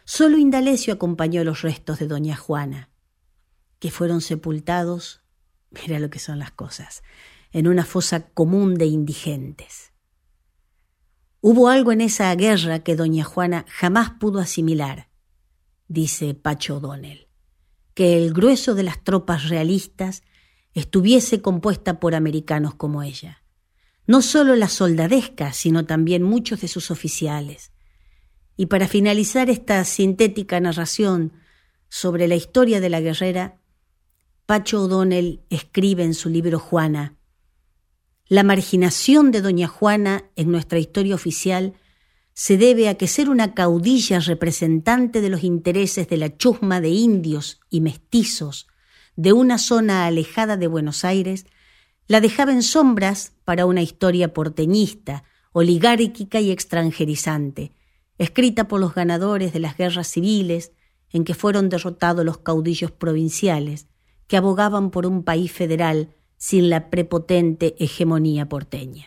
Solo 0.06 0.38
Indalecio 0.38 0.94
acompañó 0.94 1.44
los 1.44 1.60
restos 1.60 1.98
de 1.98 2.08
doña 2.08 2.34
Juana, 2.34 2.88
que 3.80 3.90
fueron 3.90 4.22
sepultados, 4.22 5.20
mira 5.70 5.98
lo 5.98 6.08
que 6.08 6.18
son 6.18 6.38
las 6.38 6.50
cosas, 6.50 7.02
en 7.52 7.68
una 7.68 7.84
fosa 7.84 8.26
común 8.28 8.76
de 8.76 8.86
indigentes. 8.86 9.92
Hubo 11.42 11.68
algo 11.68 11.92
en 11.92 12.00
esa 12.00 12.34
guerra 12.36 12.78
que 12.78 12.96
doña 12.96 13.22
Juana 13.22 13.66
jamás 13.68 14.12
pudo 14.18 14.38
asimilar, 14.38 15.10
dice 15.88 16.32
Pacho 16.32 16.78
O'Donnell, 16.78 17.28
que 17.92 18.16
el 18.16 18.32
grueso 18.32 18.74
de 18.74 18.84
las 18.84 19.04
tropas 19.04 19.50
realistas 19.50 20.22
estuviese 20.72 21.42
compuesta 21.42 22.00
por 22.00 22.14
americanos 22.14 22.74
como 22.76 23.02
ella. 23.02 23.43
No 24.06 24.22
solo 24.22 24.54
la 24.56 24.68
soldadesca, 24.68 25.52
sino 25.52 25.86
también 25.86 26.22
muchos 26.22 26.60
de 26.60 26.68
sus 26.68 26.90
oficiales. 26.90 27.72
Y 28.56 28.66
para 28.66 28.86
finalizar 28.86 29.50
esta 29.50 29.84
sintética 29.84 30.60
narración 30.60 31.32
sobre 31.88 32.28
la 32.28 32.34
historia 32.34 32.80
de 32.80 32.90
la 32.90 33.00
guerrera, 33.00 33.60
Pacho 34.46 34.82
O'Donnell 34.82 35.42
escribe 35.48 36.04
en 36.04 36.12
su 36.12 36.28
libro 36.28 36.58
Juana, 36.58 37.16
La 38.28 38.42
marginación 38.42 39.30
de 39.30 39.40
Doña 39.40 39.68
Juana 39.68 40.30
en 40.36 40.50
nuestra 40.50 40.78
historia 40.78 41.14
oficial 41.14 41.74
se 42.34 42.58
debe 42.58 42.88
a 42.88 42.94
que 42.94 43.06
ser 43.06 43.30
una 43.30 43.54
caudilla 43.54 44.18
representante 44.20 45.20
de 45.20 45.30
los 45.30 45.44
intereses 45.44 46.08
de 46.08 46.16
la 46.16 46.36
chusma 46.36 46.80
de 46.80 46.90
indios 46.90 47.60
y 47.70 47.80
mestizos 47.80 48.66
de 49.16 49.32
una 49.32 49.58
zona 49.58 50.06
alejada 50.06 50.56
de 50.56 50.66
Buenos 50.66 51.04
Aires, 51.04 51.46
la 52.06 52.20
dejaba 52.20 52.52
en 52.52 52.62
sombras 52.62 53.32
para 53.44 53.66
una 53.66 53.82
historia 53.82 54.32
porteñista, 54.34 55.24
oligárquica 55.52 56.40
y 56.40 56.50
extranjerizante, 56.50 57.72
escrita 58.18 58.68
por 58.68 58.80
los 58.80 58.94
ganadores 58.94 59.52
de 59.52 59.60
las 59.60 59.76
guerras 59.76 60.08
civiles 60.08 60.72
en 61.10 61.24
que 61.24 61.34
fueron 61.34 61.68
derrotados 61.68 62.24
los 62.24 62.38
caudillos 62.38 62.90
provinciales, 62.90 63.86
que 64.26 64.36
abogaban 64.36 64.90
por 64.90 65.06
un 65.06 65.22
país 65.22 65.52
federal 65.52 66.14
sin 66.36 66.70
la 66.70 66.90
prepotente 66.90 67.74
hegemonía 67.78 68.48
porteña. 68.48 69.06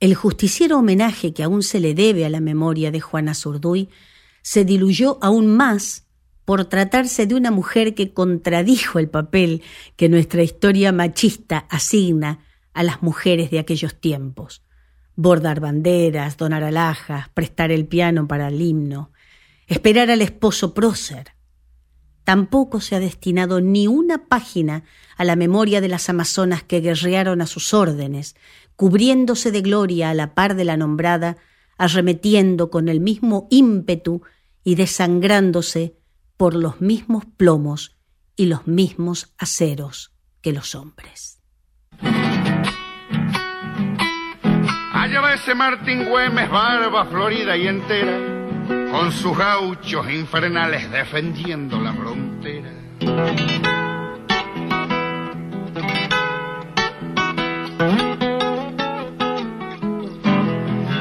El 0.00 0.14
justiciero 0.14 0.78
homenaje 0.78 1.32
que 1.32 1.42
aún 1.42 1.62
se 1.62 1.80
le 1.80 1.94
debe 1.94 2.24
a 2.24 2.30
la 2.30 2.40
memoria 2.40 2.90
de 2.90 3.00
Juana 3.00 3.34
Zurduy 3.34 3.88
se 4.42 4.64
diluyó 4.64 5.18
aún 5.22 5.46
más 5.46 6.03
por 6.44 6.66
tratarse 6.66 7.26
de 7.26 7.34
una 7.34 7.50
mujer 7.50 7.94
que 7.94 8.12
contradijo 8.12 8.98
el 8.98 9.08
papel 9.08 9.62
que 9.96 10.08
nuestra 10.08 10.42
historia 10.42 10.92
machista 10.92 11.66
asigna 11.70 12.40
a 12.74 12.82
las 12.82 13.02
mujeres 13.02 13.50
de 13.50 13.58
aquellos 13.58 13.98
tiempos. 13.98 14.62
Bordar 15.16 15.60
banderas, 15.60 16.36
donar 16.36 16.64
alhajas, 16.64 17.28
prestar 17.30 17.70
el 17.70 17.86
piano 17.86 18.26
para 18.26 18.48
el 18.48 18.60
himno, 18.60 19.12
esperar 19.66 20.10
al 20.10 20.22
esposo 20.22 20.74
prócer. 20.74 21.32
Tampoco 22.24 22.80
se 22.80 22.96
ha 22.96 23.00
destinado 23.00 23.60
ni 23.60 23.86
una 23.86 24.26
página 24.26 24.84
a 25.16 25.24
la 25.24 25.36
memoria 25.36 25.80
de 25.80 25.88
las 25.88 26.08
amazonas 26.08 26.62
que 26.62 26.80
guerrearon 26.80 27.42
a 27.42 27.46
sus 27.46 27.72
órdenes, 27.74 28.34
cubriéndose 28.76 29.52
de 29.52 29.60
gloria 29.60 30.10
a 30.10 30.14
la 30.14 30.34
par 30.34 30.56
de 30.56 30.64
la 30.64 30.76
nombrada, 30.76 31.36
arremetiendo 31.76 32.70
con 32.70 32.88
el 32.88 33.00
mismo 33.00 33.46
ímpetu 33.50 34.22
y 34.64 34.74
desangrándose 34.74 35.96
por 36.36 36.54
los 36.54 36.80
mismos 36.80 37.24
plomos 37.36 37.96
y 38.36 38.46
los 38.46 38.66
mismos 38.66 39.32
aceros 39.38 40.12
que 40.40 40.52
los 40.52 40.74
hombres. 40.74 41.40
Allá 44.92 45.34
ese 45.34 45.54
Martín 45.54 46.08
Güemes, 46.08 46.50
barba 46.50 47.04
florida 47.06 47.56
y 47.56 47.66
entera, 47.66 48.18
con 48.90 49.12
sus 49.12 49.36
gauchos 49.36 50.10
infernales 50.10 50.90
defendiendo 50.90 51.80
la 51.80 51.92
frontera. 51.92 52.70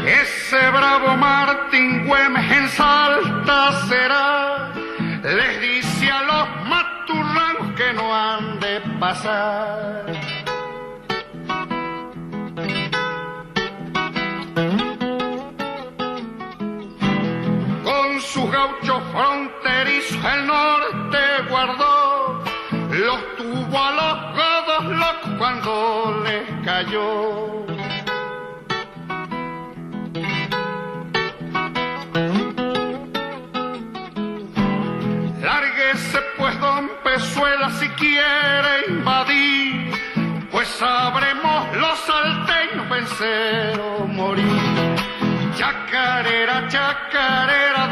Ese 0.06 0.70
bravo 0.72 1.16
Martín 1.16 2.06
Güemes 2.08 2.52
en 2.52 2.70
Salta 2.70 3.88
será, 3.88 4.62
les 5.24 5.62
dice 5.62 6.12
a 6.12 6.22
los 6.24 6.68
maturranos 6.68 7.75
que 7.77 7.94
no 7.94 8.13
han 8.13 8.60
de 8.60 8.82
pasar. 9.00 10.06
Con 17.84 18.21
sus 18.21 18.52
gauchos 18.52 19.04
fronterizos 19.13 20.26
el 20.36 20.48
norte 20.48 21.19
guardó, 21.50 22.43
los 22.91 23.36
tuvo 23.38 23.78
a 23.80 23.91
los 23.91 24.15
godos 24.36 24.84
locos 24.98 25.32
cuando 25.38 26.24
les 26.26 26.65
cayó. 26.65 27.83
Don 37.13 37.19
Pezuela 37.19 37.69
si 37.80 37.88
quiere 37.89 38.88
invadir, 38.89 39.91
pues 40.52 40.67
sabremos 40.67 41.78
los 41.78 41.99
salteños 41.99 42.89
vencer 42.89 43.80
o 43.80 44.08
morir. 44.08 44.95
Chacarera, 45.56 46.67
chacarera 46.69 47.88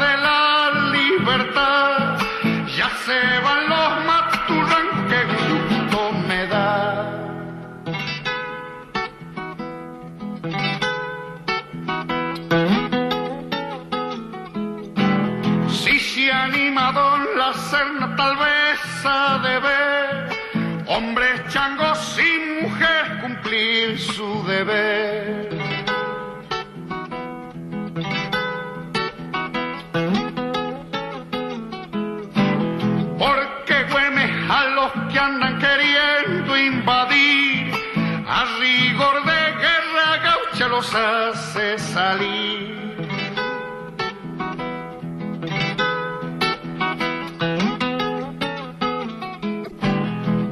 hace 40.94 41.78
salir. 41.78 42.82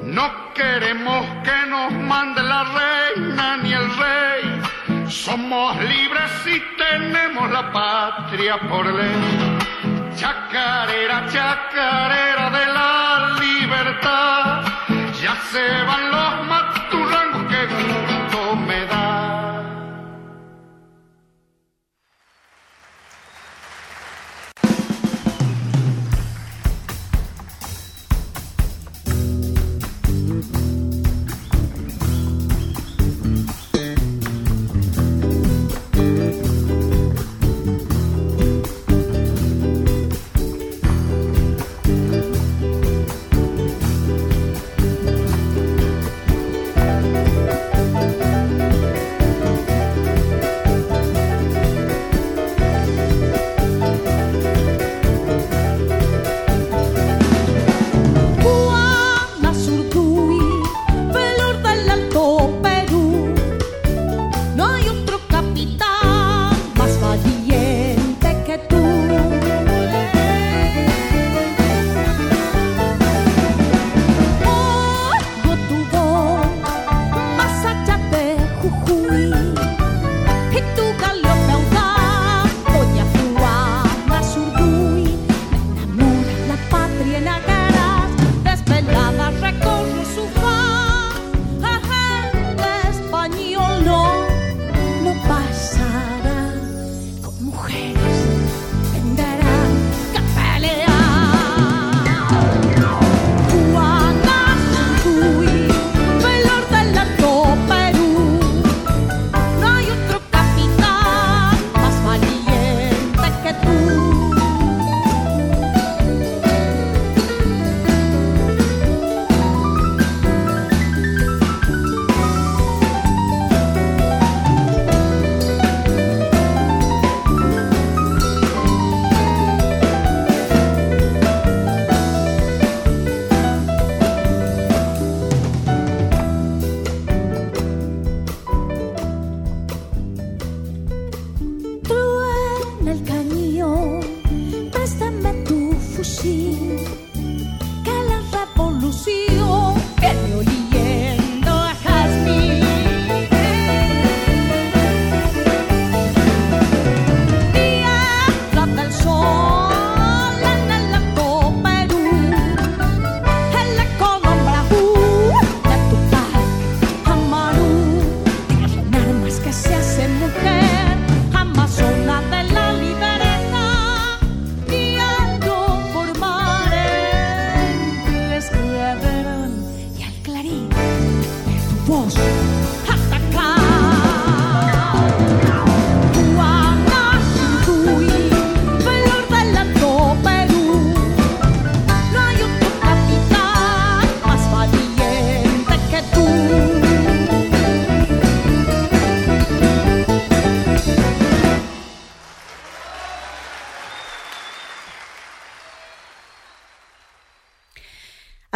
No 0.05 0.31
queremos 0.55 1.27
que 1.45 1.67
nos 1.69 1.93
mande 1.93 2.43
la 2.43 2.65
reina 2.65 3.57
ni 3.59 3.73
el 3.73 3.89
rey. 3.97 5.09
Somos 5.09 5.77
libres 5.79 6.33
y 6.47 6.61
tenemos 6.77 7.51
la 7.51 7.71
patria 7.73 8.59
por 8.69 8.87
ley. 8.87 9.59
Chacarera, 10.17 11.27
chacarera 11.33 12.30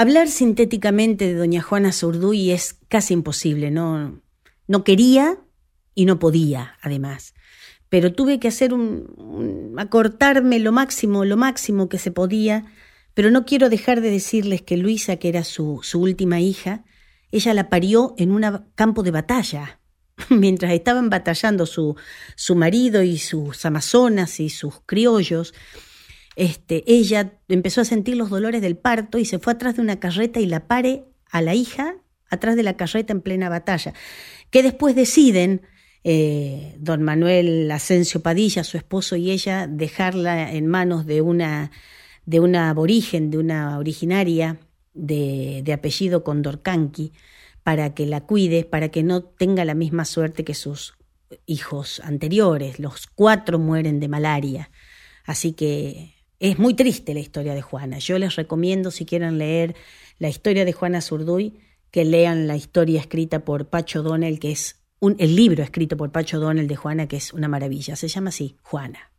Hablar 0.05 0.29
sintéticamente 0.29 1.29
de 1.29 1.33
doña 1.33 1.63
Juana 1.63 1.91
Zurduy 1.91 2.51
es 2.51 2.77
casi 2.89 3.15
imposible, 3.15 3.71
no, 3.71 4.21
no 4.69 4.85
quería 4.85 5.39
y 5.95 6.05
no 6.05 6.19
podía, 6.19 6.77
además. 6.83 7.33
Pero 7.89 8.13
tuve 8.13 8.39
que 8.39 8.49
hacer 8.49 8.75
un, 8.75 9.75
acortarme 9.79 10.59
lo 10.59 10.73
máximo, 10.73 11.25
lo 11.25 11.39
máximo 11.39 11.89
que 11.89 11.97
se 11.97 12.11
podía, 12.11 12.67
pero 13.15 13.31
no 13.31 13.47
quiero 13.47 13.71
dejar 13.71 14.03
de 14.03 14.11
decirles 14.11 14.61
que 14.61 14.77
Luisa, 14.77 15.17
que 15.17 15.31
era 15.31 15.43
su, 15.43 15.81
su 15.83 16.03
última 16.03 16.39
hija, 16.39 16.85
ella 17.31 17.55
la 17.55 17.71
parió 17.71 18.15
en 18.19 18.31
un 18.31 18.45
campo 18.75 19.05
de 19.05 19.11
batalla. 19.11 19.81
Mientras 20.29 20.73
estaban 20.73 21.09
batallando 21.09 21.65
su, 21.65 21.97
su 22.37 22.57
marido 22.57 23.03
y 23.03 23.17
sus 23.17 23.65
amazonas 23.65 24.39
y 24.39 24.51
sus 24.51 24.83
criollos, 24.85 25.55
este, 26.37 26.85
ella 26.87 27.39
empezó 27.49 27.81
a 27.81 27.85
sentir 27.85 28.17
los 28.17 28.31
dolores 28.31 28.61
del 28.61 28.77
parto 28.77 29.19
y 29.19 29.25
se 29.25 29.39
fue 29.39 29.53
atrás 29.53 29.77
de 29.77 29.83
una 29.83 30.01
carreta 30.01 30.41
y 30.41 30.47
la 30.47 30.67
pare 30.67 31.05
a 31.31 31.41
la 31.43 31.55
hija 31.55 31.97
atrás 32.31 32.57
de 32.57 32.63
la 32.63 32.77
carreta 32.77 33.13
en 33.13 33.21
plena 33.21 33.49
batalla, 33.49 33.95
que 34.51 34.63
después 34.63 34.97
deciden 34.97 35.63
eh, 36.03 36.77
don 36.79 37.03
Manuel 37.03 37.71
Asensio 37.71 38.21
Padilla, 38.21 38.65
su 38.65 38.77
esposo 38.77 39.17
y 39.17 39.31
ella, 39.31 39.67
dejarla 39.67 40.53
en 40.53 40.67
manos 40.67 41.07
de 41.07 41.23
una, 41.23 41.71
de 42.27 42.41
una 42.41 42.71
aborigen, 42.71 43.31
de 43.31 43.39
una 43.39 43.79
originaria 43.79 44.59
de, 44.93 45.63
de 45.65 45.73
apellido 45.73 46.25
Condorcanqui, 46.25 47.13
para 47.63 47.95
que 47.95 48.05
la 48.05 48.21
cuide, 48.21 48.65
para 48.65 48.91
que 48.91 49.03
no 49.03 49.23
tenga 49.23 49.65
la 49.65 49.75
misma 49.75 50.05
suerte 50.05 50.45
que 50.45 50.55
sus 50.55 50.95
hijos 51.47 52.01
anteriores. 52.05 52.79
Los 52.79 53.07
cuatro 53.07 53.59
mueren 53.59 54.01
de 54.01 54.09
malaria. 54.09 54.71
Así 55.25 55.53
que 55.53 56.14
es 56.41 56.59
muy 56.59 56.75
triste 56.75 57.15
la 57.15 57.21
historia 57.21 57.55
de 57.55 57.63
Juana. 57.63 57.99
Yo 57.99 58.19
les 58.19 58.37
recomiendo, 58.37 58.91
si 58.91 59.07
quieren 59.07 59.39
leer 59.39 59.75
la 60.19 60.29
historia 60.29 60.65
de 60.65 60.73
Juana 60.73 61.01
Zurduy, 61.01 61.59
que 61.91 62.05
lean 62.05 62.47
la 62.47 62.57
historia 62.57 63.01
escrita 63.01 63.45
por 63.45 63.69
Pacho 63.69 64.03
Donnell, 64.03 64.41
que 64.41 64.53
es 64.53 64.81
un, 65.01 65.17
el 65.19 65.37
libro 65.37 65.63
escrito 65.63 65.97
por 65.97 66.11
Pacho 66.13 66.41
Donnell 66.41 66.67
de 66.67 66.77
Juana, 66.77 67.07
que 67.07 67.17
es 67.17 67.33
una 67.33 67.49
maravilla. 67.49 67.97
Se 67.97 68.09
llama 68.09 68.31
así, 68.31 68.57
Juana. 68.63 69.13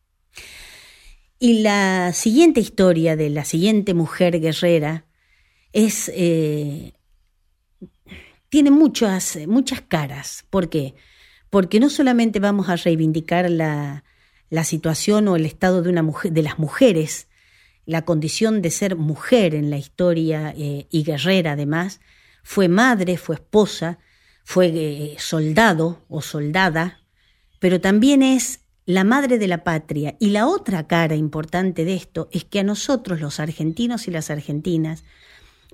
Y 1.40 1.62
la 1.62 2.12
siguiente 2.14 2.60
historia 2.60 3.16
de 3.16 3.30
la 3.30 3.46
siguiente 3.46 3.94
mujer 3.94 4.40
guerrera 4.40 5.06
es 5.74 6.12
eh, 6.14 6.94
tiene 8.50 8.72
muchas, 8.72 9.38
muchas 9.48 9.82
caras. 9.82 10.46
¿Por 10.50 10.70
qué? 10.70 10.96
Porque 11.50 11.80
no 11.80 11.90
solamente 11.90 12.40
vamos 12.40 12.70
a 12.70 12.76
reivindicar 12.78 13.50
la, 13.50 14.04
la 14.50 14.64
situación 14.64 15.28
o 15.28 15.36
el 15.36 15.46
estado 15.46 15.82
de, 15.82 15.90
una 15.90 16.04
mujer, 16.04 16.32
de 16.32 16.44
las 16.44 16.60
mujeres, 16.60 17.28
la 17.86 18.04
condición 18.04 18.62
de 18.62 18.72
ser 18.72 18.96
mujer 18.96 19.56
en 19.56 19.70
la 19.70 19.78
historia 19.78 20.54
eh, 20.58 20.88
y 20.90 21.04
guerrera 21.04 21.54
además, 21.54 22.00
fue 22.44 22.68
madre, 22.68 23.18
fue 23.18 23.36
esposa, 23.36 24.00
fue 24.44 24.68
eh, 24.68 25.16
soldado 25.18 26.04
o 26.08 26.22
soldada, 26.22 27.02
pero 27.60 27.82
también 27.82 28.22
es 28.22 28.62
la 28.86 29.04
madre 29.04 29.40
de 29.40 29.48
la 29.48 29.64
patria. 29.64 30.16
Y 30.20 30.30
la 30.30 30.48
otra 30.48 30.88
cara 30.88 31.16
importante 31.16 31.86
de 31.86 31.96
esto 31.96 32.30
es 32.32 32.46
que 32.46 32.60
a 32.60 32.64
nosotros, 32.64 33.20
los 33.20 33.40
argentinos 33.40 34.08
y 34.08 34.12
las 34.12 34.30
argentinas, 34.30 35.04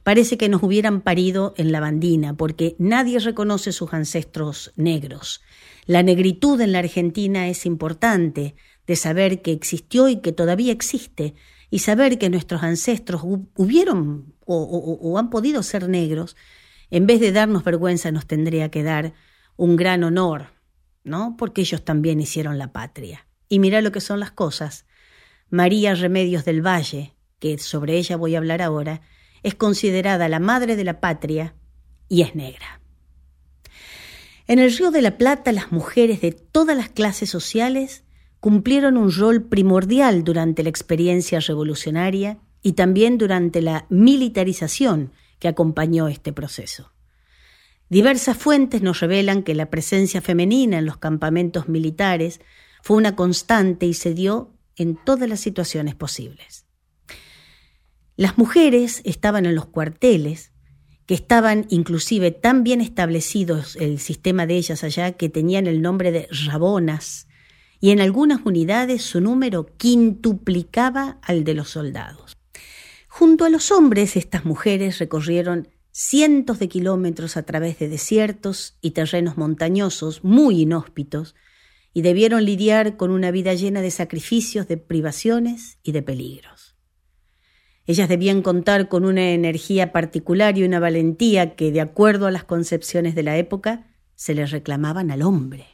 parece 0.03 0.37
que 0.37 0.49
nos 0.49 0.63
hubieran 0.63 1.01
parido 1.01 1.53
en 1.57 1.71
la 1.71 1.79
bandina, 1.79 2.33
porque 2.33 2.75
nadie 2.79 3.19
reconoce 3.19 3.71
sus 3.71 3.93
ancestros 3.93 4.71
negros. 4.75 5.41
La 5.85 6.03
negritud 6.03 6.59
en 6.61 6.71
la 6.71 6.79
Argentina 6.79 7.47
es 7.47 7.65
importante 7.65 8.55
de 8.87 8.95
saber 8.95 9.41
que 9.41 9.51
existió 9.51 10.09
y 10.09 10.17
que 10.17 10.31
todavía 10.31 10.71
existe, 10.71 11.35
y 11.69 11.79
saber 11.79 12.17
que 12.17 12.29
nuestros 12.29 12.63
ancestros 12.63 13.21
hubieron 13.23 14.35
o, 14.45 15.17
han 15.17 15.29
podido 15.29 15.63
ser 15.63 15.87
negros, 15.87 16.35
en 16.89 17.07
vez 17.07 17.21
de 17.21 17.31
darnos 17.31 17.63
vergüenza 17.63 18.11
nos 18.11 18.27
tendría 18.27 18.69
que 18.69 18.83
dar 18.83 19.13
un 19.55 19.77
gran 19.77 20.03
honor, 20.03 20.47
¿no? 21.05 21.35
Porque 21.37 21.61
ellos 21.61 21.85
también 21.85 22.19
hicieron 22.19 22.57
la 22.57 22.73
patria. 22.73 23.25
Y 23.47 23.59
mira 23.59 23.81
lo 23.81 23.93
que 23.93 24.01
son 24.01 24.19
las 24.19 24.31
cosas. 24.31 24.85
María 25.49 25.95
Remedios 25.95 26.43
del 26.43 26.65
Valle, 26.65 27.15
que 27.39 27.57
sobre 27.57 27.97
ella 27.97 28.17
voy 28.17 28.35
a 28.35 28.39
hablar 28.39 28.61
ahora, 28.61 29.01
es 29.41 29.55
considerada 29.55 30.27
la 30.27 30.39
madre 30.39 30.75
de 30.75 30.83
la 30.83 30.99
patria 30.99 31.55
y 32.09 32.23
es 32.23 32.35
negra. 32.35 32.80
En 34.47 34.59
el 34.59 34.75
Río 34.75 34.91
de 34.91 35.01
la 35.01 35.17
Plata 35.17 35.51
las 35.51 35.71
mujeres 35.71 36.21
de 36.21 36.31
todas 36.31 36.75
las 36.75 36.89
clases 36.89 37.29
sociales 37.29 38.03
cumplieron 38.39 38.97
un 38.97 39.11
rol 39.11 39.43
primordial 39.43 40.23
durante 40.23 40.63
la 40.63 40.69
experiencia 40.69 41.39
revolucionaria 41.39 42.39
y 42.61 42.73
también 42.73 43.17
durante 43.17 43.61
la 43.61 43.85
militarización 43.89 45.11
que 45.39 45.47
acompañó 45.47 46.07
este 46.07 46.33
proceso. 46.33 46.91
Diversas 47.89 48.37
fuentes 48.37 48.81
nos 48.81 48.99
revelan 48.99 49.43
que 49.43 49.53
la 49.53 49.69
presencia 49.69 50.21
femenina 50.21 50.79
en 50.79 50.85
los 50.85 50.97
campamentos 50.97 51.67
militares 51.67 52.39
fue 52.81 52.97
una 52.97 53.15
constante 53.15 53.85
y 53.85 53.93
se 53.93 54.13
dio 54.13 54.53
en 54.75 54.95
todas 54.95 55.27
las 55.27 55.39
situaciones 55.39 55.93
posibles. 55.95 56.65
Las 58.15 58.37
mujeres 58.37 59.01
estaban 59.03 59.45
en 59.45 59.55
los 59.55 59.65
cuarteles, 59.65 60.51
que 61.11 61.15
estaban 61.15 61.65
inclusive 61.67 62.31
tan 62.31 62.63
bien 62.63 62.79
establecidos 62.79 63.75
el 63.75 63.99
sistema 63.99 64.45
de 64.45 64.55
ellas 64.55 64.85
allá 64.85 65.11
que 65.11 65.27
tenían 65.27 65.67
el 65.67 65.81
nombre 65.81 66.13
de 66.13 66.29
rabonas, 66.45 67.27
y 67.81 67.89
en 67.89 67.99
algunas 67.99 68.39
unidades 68.45 69.01
su 69.01 69.19
número 69.19 69.65
quintuplicaba 69.75 71.19
al 71.21 71.43
de 71.43 71.53
los 71.53 71.67
soldados. 71.67 72.37
Junto 73.09 73.43
a 73.43 73.49
los 73.49 73.71
hombres, 73.71 74.15
estas 74.15 74.45
mujeres 74.45 74.99
recorrieron 74.99 75.67
cientos 75.91 76.59
de 76.59 76.69
kilómetros 76.69 77.35
a 77.35 77.43
través 77.43 77.77
de 77.77 77.89
desiertos 77.89 78.77
y 78.79 78.91
terrenos 78.91 79.35
montañosos 79.35 80.23
muy 80.23 80.61
inhóspitos 80.61 81.35
y 81.93 82.03
debieron 82.03 82.45
lidiar 82.45 82.95
con 82.95 83.11
una 83.11 83.31
vida 83.31 83.53
llena 83.53 83.81
de 83.81 83.91
sacrificios, 83.91 84.65
de 84.69 84.77
privaciones 84.77 85.77
y 85.83 85.91
de 85.91 86.03
peligros. 86.03 86.60
Ellas 87.91 88.07
debían 88.07 88.41
contar 88.41 88.87
con 88.87 89.03
una 89.03 89.31
energía 89.31 89.91
particular 89.91 90.57
y 90.57 90.63
una 90.63 90.79
valentía 90.79 91.57
que, 91.57 91.73
de 91.73 91.81
acuerdo 91.81 92.25
a 92.25 92.31
las 92.31 92.45
concepciones 92.45 93.15
de 93.15 93.23
la 93.23 93.35
época, 93.35 93.85
se 94.15 94.33
les 94.33 94.51
reclamaban 94.51 95.11
al 95.11 95.23
hombre. 95.23 95.65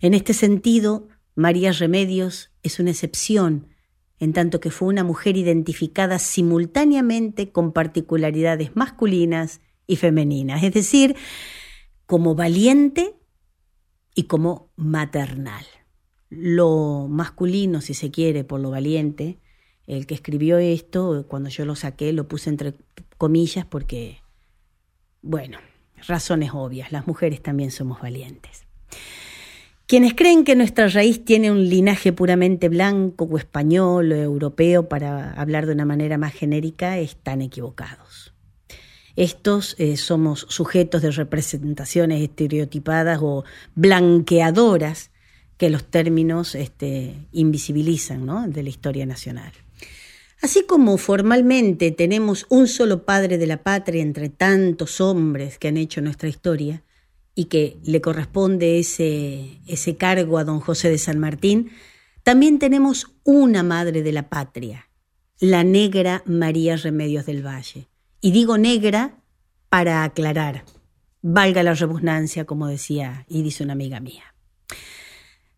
En 0.00 0.12
este 0.12 0.34
sentido, 0.34 1.08
María 1.34 1.72
Remedios 1.72 2.50
es 2.62 2.78
una 2.78 2.90
excepción, 2.90 3.68
en 4.18 4.34
tanto 4.34 4.60
que 4.60 4.70
fue 4.70 4.88
una 4.88 5.02
mujer 5.02 5.38
identificada 5.38 6.18
simultáneamente 6.18 7.52
con 7.52 7.72
particularidades 7.72 8.76
masculinas 8.76 9.62
y 9.86 9.96
femeninas, 9.96 10.62
es 10.62 10.74
decir, 10.74 11.16
como 12.04 12.34
valiente 12.34 13.14
y 14.14 14.24
como 14.24 14.74
maternal. 14.76 15.64
Lo 16.28 17.06
masculino, 17.08 17.80
si 17.80 17.94
se 17.94 18.10
quiere, 18.10 18.44
por 18.44 18.60
lo 18.60 18.68
valiente, 18.68 19.38
el 19.88 20.06
que 20.06 20.14
escribió 20.14 20.58
esto, 20.58 21.24
cuando 21.28 21.48
yo 21.48 21.64
lo 21.64 21.74
saqué, 21.74 22.12
lo 22.12 22.28
puse 22.28 22.50
entre 22.50 22.74
comillas 23.16 23.64
porque, 23.64 24.18
bueno, 25.22 25.58
razones 26.06 26.50
obvias, 26.52 26.92
las 26.92 27.06
mujeres 27.06 27.42
también 27.42 27.70
somos 27.70 28.00
valientes. 28.00 28.64
Quienes 29.86 30.12
creen 30.12 30.44
que 30.44 30.54
nuestra 30.54 30.88
raíz 30.88 31.24
tiene 31.24 31.50
un 31.50 31.66
linaje 31.66 32.12
puramente 32.12 32.68
blanco 32.68 33.24
o 33.24 33.38
español 33.38 34.12
o 34.12 34.16
europeo, 34.16 34.90
para 34.90 35.32
hablar 35.32 35.64
de 35.64 35.72
una 35.72 35.86
manera 35.86 36.18
más 36.18 36.34
genérica, 36.34 36.98
están 36.98 37.40
equivocados. 37.40 38.34
Estos 39.16 39.74
eh, 39.78 39.96
somos 39.96 40.46
sujetos 40.50 41.00
de 41.00 41.10
representaciones 41.10 42.20
estereotipadas 42.20 43.20
o 43.22 43.44
blanqueadoras 43.74 45.10
que 45.56 45.70
los 45.70 45.84
términos 45.86 46.54
este, 46.54 47.14
invisibilizan 47.32 48.52
de 48.52 48.62
la 48.62 48.68
historia 48.68 49.06
nacional. 49.06 49.52
Así 50.40 50.64
como 50.66 50.96
formalmente 50.98 51.90
tenemos 51.90 52.46
un 52.48 52.68
solo 52.68 53.04
padre 53.04 53.38
de 53.38 53.46
la 53.46 53.62
patria 53.62 54.02
entre 54.02 54.28
tantos 54.28 55.00
hombres 55.00 55.58
que 55.58 55.68
han 55.68 55.76
hecho 55.76 56.00
nuestra 56.00 56.28
historia 56.28 56.84
y 57.34 57.46
que 57.46 57.78
le 57.84 58.00
corresponde 58.00 58.78
ese, 58.78 59.60
ese 59.66 59.96
cargo 59.96 60.38
a 60.38 60.44
don 60.44 60.60
José 60.60 60.90
de 60.90 60.98
San 60.98 61.18
Martín, 61.18 61.70
también 62.22 62.58
tenemos 62.58 63.12
una 63.24 63.62
madre 63.62 64.02
de 64.02 64.12
la 64.12 64.28
patria, 64.28 64.88
la 65.40 65.64
negra 65.64 66.22
María 66.26 66.76
Remedios 66.76 67.26
del 67.26 67.44
Valle. 67.44 67.88
Y 68.20 68.30
digo 68.30 68.58
negra 68.58 69.18
para 69.68 70.04
aclarar, 70.04 70.64
valga 71.22 71.62
la 71.62 71.74
repugnancia, 71.74 72.44
como 72.44 72.68
decía 72.68 73.24
y 73.28 73.42
dice 73.42 73.64
una 73.64 73.72
amiga 73.72 74.00
mía. 74.00 74.34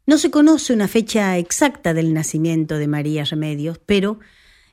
No 0.06 0.18
se 0.18 0.30
conoce 0.30 0.72
una 0.72 0.88
fecha 0.88 1.36
exacta 1.38 1.94
del 1.94 2.14
nacimiento 2.14 2.78
de 2.78 2.88
María 2.88 3.24
Remedios, 3.24 3.78
pero 3.78 4.18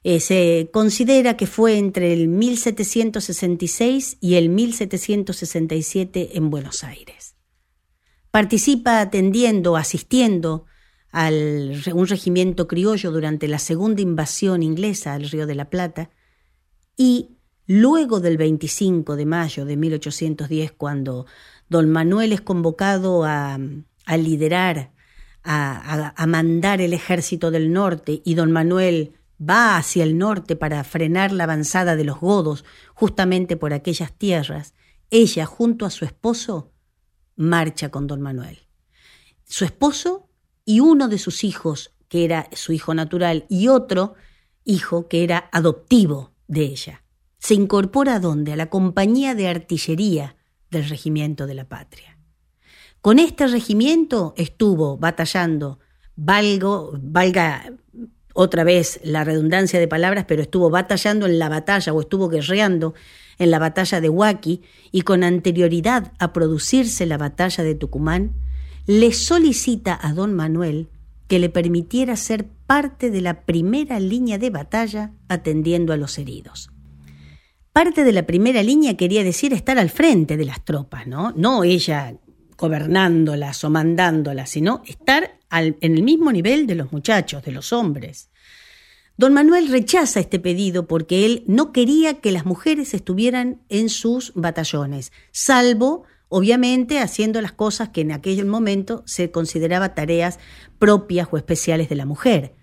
eh, 0.09 0.21
se 0.21 0.69
considera 0.71 1.35
que 1.35 1.47
fue 1.47 1.77
entre 1.77 2.13
el 2.13 2.29
1766 2.29 4.19
y 4.21 4.35
el 4.35 4.47
1767 4.47 6.37
en 6.37 6.49
Buenos 6.49 6.85
Aires. 6.85 7.35
Participa 8.31 9.01
atendiendo, 9.01 9.75
asistiendo 9.75 10.63
a 11.11 11.29
un 11.93 12.07
regimiento 12.07 12.69
criollo 12.69 13.11
durante 13.11 13.49
la 13.49 13.59
segunda 13.59 14.01
invasión 14.01 14.63
inglesa 14.63 15.13
al 15.13 15.29
Río 15.29 15.45
de 15.45 15.55
la 15.55 15.69
Plata 15.69 16.09
y 16.95 17.35
luego 17.65 18.21
del 18.21 18.37
25 18.37 19.17
de 19.17 19.25
mayo 19.25 19.65
de 19.65 19.75
1810, 19.75 20.71
cuando 20.71 21.25
don 21.67 21.89
Manuel 21.89 22.31
es 22.31 22.39
convocado 22.39 23.25
a, 23.25 23.59
liderar, 24.17 24.93
a 25.43 26.25
mandar 26.27 26.79
el 26.79 26.93
ejército 26.93 27.51
del 27.51 27.73
norte 27.73 28.21
y 28.23 28.35
don 28.35 28.53
Manuel 28.53 29.16
va 29.41 29.77
hacia 29.77 30.03
el 30.03 30.17
norte 30.17 30.55
para 30.55 30.83
frenar 30.83 31.31
la 31.31 31.43
avanzada 31.45 31.95
de 31.95 32.03
los 32.03 32.19
godos 32.19 32.65
justamente 32.93 33.57
por 33.57 33.73
aquellas 33.73 34.11
tierras, 34.13 34.73
ella 35.09 35.45
junto 35.45 35.85
a 35.85 35.89
su 35.89 36.05
esposo 36.05 36.71
marcha 37.35 37.89
con 37.89 38.07
don 38.07 38.21
Manuel. 38.21 38.59
Su 39.45 39.63
esposo 39.63 40.29
y 40.65 40.79
uno 40.81 41.07
de 41.07 41.17
sus 41.17 41.43
hijos, 41.43 41.93
que 42.09 42.25
era 42.25 42.49
su 42.51 42.73
hijo 42.73 42.93
natural, 42.93 43.45
y 43.47 43.67
otro 43.67 44.15
hijo 44.65 45.07
que 45.07 45.23
era 45.23 45.49
adoptivo 45.51 46.33
de 46.47 46.63
ella. 46.63 47.03
Se 47.39 47.53
incorpora 47.53 48.15
a 48.15 48.19
dónde? 48.19 48.53
A 48.53 48.55
la 48.57 48.69
compañía 48.69 49.35
de 49.35 49.47
artillería 49.47 50.35
del 50.69 50.89
regimiento 50.89 51.47
de 51.47 51.53
la 51.53 51.69
patria. 51.69 52.17
Con 53.01 53.19
este 53.19 53.47
regimiento 53.47 54.33
estuvo 54.35 54.97
batallando, 54.97 55.79
valgo, 56.15 56.91
valga 57.01 57.71
otra 58.39 58.63
vez 58.63 58.99
la 59.03 59.23
redundancia 59.23 59.79
de 59.79 59.87
palabras, 59.87 60.25
pero 60.27 60.43
estuvo 60.43 60.69
batallando 60.69 61.25
en 61.25 61.39
la 61.39 61.49
batalla 61.49 61.91
o 61.91 61.99
estuvo 61.99 62.29
guerreando 62.29 62.93
en 63.39 63.49
la 63.49 63.57
batalla 63.57 63.99
de 63.99 64.09
Huaki 64.09 64.61
y 64.91 65.01
con 65.01 65.23
anterioridad 65.23 66.13
a 66.19 66.33
producirse 66.33 67.07
la 67.07 67.17
batalla 67.17 67.63
de 67.63 67.73
Tucumán, 67.73 68.35
le 68.85 69.11
solicita 69.11 69.97
a 69.99 70.13
don 70.13 70.35
Manuel 70.35 70.87
que 71.27 71.39
le 71.39 71.49
permitiera 71.49 72.15
ser 72.15 72.45
parte 72.67 73.09
de 73.09 73.21
la 73.21 73.41
primera 73.41 73.99
línea 73.99 74.37
de 74.37 74.51
batalla 74.51 75.13
atendiendo 75.29 75.91
a 75.91 75.97
los 75.97 76.19
heridos. 76.19 76.69
Parte 77.73 78.03
de 78.03 78.11
la 78.11 78.27
primera 78.27 78.61
línea 78.61 78.95
quería 78.95 79.23
decir 79.23 79.51
estar 79.51 79.79
al 79.79 79.89
frente 79.89 80.37
de 80.37 80.45
las 80.45 80.63
tropas, 80.63 81.07
¿no? 81.07 81.33
No 81.35 81.63
ella 81.63 82.13
gobernándolas 82.55 83.63
o 83.63 83.69
mandándolas, 83.69 84.49
sino 84.49 84.83
estar 84.85 85.39
en 85.51 85.75
el 85.81 86.03
mismo 86.03 86.31
nivel 86.31 86.67
de 86.67 86.75
los 86.75 86.91
muchachos, 86.91 87.43
de 87.43 87.51
los 87.51 87.71
hombres. 87.71 88.26
Don 89.17 89.33
Manuel 89.33 89.69
rechaza 89.69 90.19
este 90.19 90.39
pedido 90.39 90.87
porque 90.87 91.25
él 91.25 91.43
no 91.47 91.71
quería 91.71 92.21
que 92.21 92.31
las 92.31 92.45
mujeres 92.45 92.93
estuvieran 92.93 93.63
en 93.67 93.89
sus 93.89 94.31
batallones, 94.35 95.11
salvo, 95.31 96.03
obviamente, 96.29 96.99
haciendo 96.99 97.41
las 97.41 97.51
cosas 97.51 97.89
que 97.89 98.01
en 98.01 98.11
aquel 98.11 98.45
momento 98.45 99.01
se 99.07 99.31
consideraba 99.31 99.95
tareas 99.95 100.37
propias 100.77 101.29
o 101.31 101.37
especiales 101.37 101.89
de 101.89 101.95
la 101.95 102.05
mujer. 102.05 102.53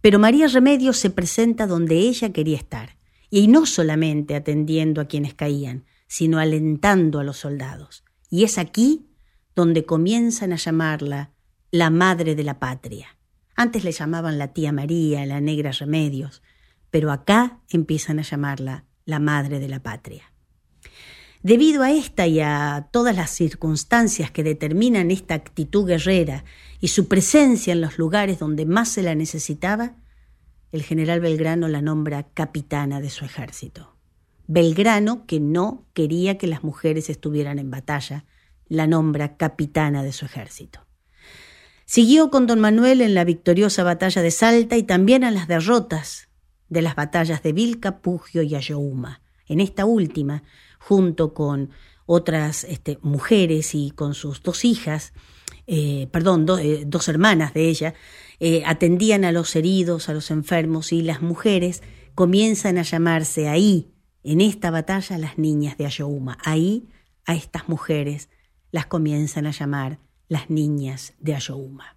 Pero 0.00 0.20
María 0.20 0.46
Remedios 0.46 0.96
se 0.96 1.10
presenta 1.10 1.66
donde 1.66 1.96
ella 1.96 2.32
quería 2.32 2.56
estar, 2.56 2.96
y 3.28 3.48
no 3.48 3.66
solamente 3.66 4.36
atendiendo 4.36 5.00
a 5.00 5.06
quienes 5.06 5.34
caían, 5.34 5.86
sino 6.06 6.38
alentando 6.38 7.18
a 7.18 7.24
los 7.24 7.38
soldados. 7.38 8.04
Y 8.30 8.44
es 8.44 8.58
aquí 8.58 9.08
donde 9.56 9.84
comienzan 9.84 10.52
a 10.52 10.56
llamarla 10.56 11.32
la 11.72 11.90
madre 11.90 12.36
de 12.36 12.44
la 12.44 12.60
patria. 12.60 13.16
Antes 13.60 13.84
le 13.84 13.92
llamaban 13.92 14.38
la 14.38 14.54
tía 14.54 14.72
María, 14.72 15.26
la 15.26 15.38
negra 15.42 15.70
Remedios, 15.72 16.40
pero 16.90 17.12
acá 17.12 17.60
empiezan 17.68 18.18
a 18.18 18.22
llamarla 18.22 18.86
la 19.04 19.18
madre 19.18 19.58
de 19.58 19.68
la 19.68 19.82
patria. 19.82 20.32
Debido 21.42 21.82
a 21.82 21.90
esta 21.90 22.26
y 22.26 22.40
a 22.40 22.88
todas 22.90 23.14
las 23.14 23.28
circunstancias 23.28 24.30
que 24.30 24.42
determinan 24.42 25.10
esta 25.10 25.34
actitud 25.34 25.86
guerrera 25.86 26.46
y 26.80 26.88
su 26.88 27.06
presencia 27.06 27.74
en 27.74 27.82
los 27.82 27.98
lugares 27.98 28.38
donde 28.38 28.64
más 28.64 28.88
se 28.88 29.02
la 29.02 29.14
necesitaba, 29.14 29.96
el 30.72 30.82
general 30.82 31.20
Belgrano 31.20 31.68
la 31.68 31.82
nombra 31.82 32.28
capitana 32.32 33.02
de 33.02 33.10
su 33.10 33.26
ejército. 33.26 33.94
Belgrano, 34.46 35.26
que 35.26 35.38
no 35.38 35.84
quería 35.92 36.38
que 36.38 36.46
las 36.46 36.64
mujeres 36.64 37.10
estuvieran 37.10 37.58
en 37.58 37.70
batalla, 37.70 38.24
la 38.68 38.86
nombra 38.86 39.36
capitana 39.36 40.02
de 40.02 40.12
su 40.12 40.24
ejército. 40.24 40.86
Siguió 41.90 42.30
con 42.30 42.46
don 42.46 42.60
Manuel 42.60 43.00
en 43.00 43.14
la 43.14 43.24
victoriosa 43.24 43.82
batalla 43.82 44.22
de 44.22 44.30
Salta 44.30 44.76
y 44.76 44.84
también 44.84 45.24
a 45.24 45.32
las 45.32 45.48
derrotas 45.48 46.28
de 46.68 46.82
las 46.82 46.94
batallas 46.94 47.42
de 47.42 47.52
Vilca, 47.52 47.98
Pugio 47.98 48.42
y 48.42 48.54
Ayohuma. 48.54 49.22
En 49.48 49.58
esta 49.58 49.86
última, 49.86 50.44
junto 50.78 51.34
con 51.34 51.70
otras 52.06 52.62
este, 52.62 53.00
mujeres 53.02 53.74
y 53.74 53.90
con 53.90 54.14
sus 54.14 54.40
dos 54.44 54.64
hijas, 54.64 55.14
eh, 55.66 56.06
perdón, 56.12 56.46
eh, 56.60 56.84
dos 56.86 57.08
hermanas 57.08 57.54
de 57.54 57.68
ella, 57.68 57.94
eh, 58.38 58.62
atendían 58.66 59.24
a 59.24 59.32
los 59.32 59.56
heridos, 59.56 60.08
a 60.08 60.12
los 60.14 60.30
enfermos 60.30 60.92
y 60.92 61.02
las 61.02 61.22
mujeres 61.22 61.82
comienzan 62.14 62.78
a 62.78 62.82
llamarse 62.82 63.48
ahí, 63.48 63.90
en 64.22 64.40
esta 64.40 64.70
batalla, 64.70 65.18
las 65.18 65.38
niñas 65.38 65.76
de 65.76 65.86
Ayohuma. 65.86 66.38
Ahí 66.44 66.88
a 67.26 67.34
estas 67.34 67.68
mujeres 67.68 68.28
las 68.70 68.86
comienzan 68.86 69.48
a 69.48 69.50
llamar 69.50 69.98
las 70.30 70.48
niñas 70.48 71.12
de 71.18 71.34
Ayohuma. 71.34 71.96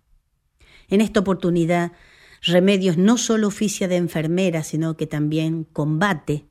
En 0.89 0.99
esta 0.99 1.21
oportunidad, 1.21 1.93
Remedios 2.41 2.97
no 2.97 3.17
solo 3.17 3.47
oficia 3.47 3.87
de 3.87 3.95
enfermera, 3.95 4.63
sino 4.63 4.97
que 4.97 5.07
también 5.07 5.63
combate 5.63 6.47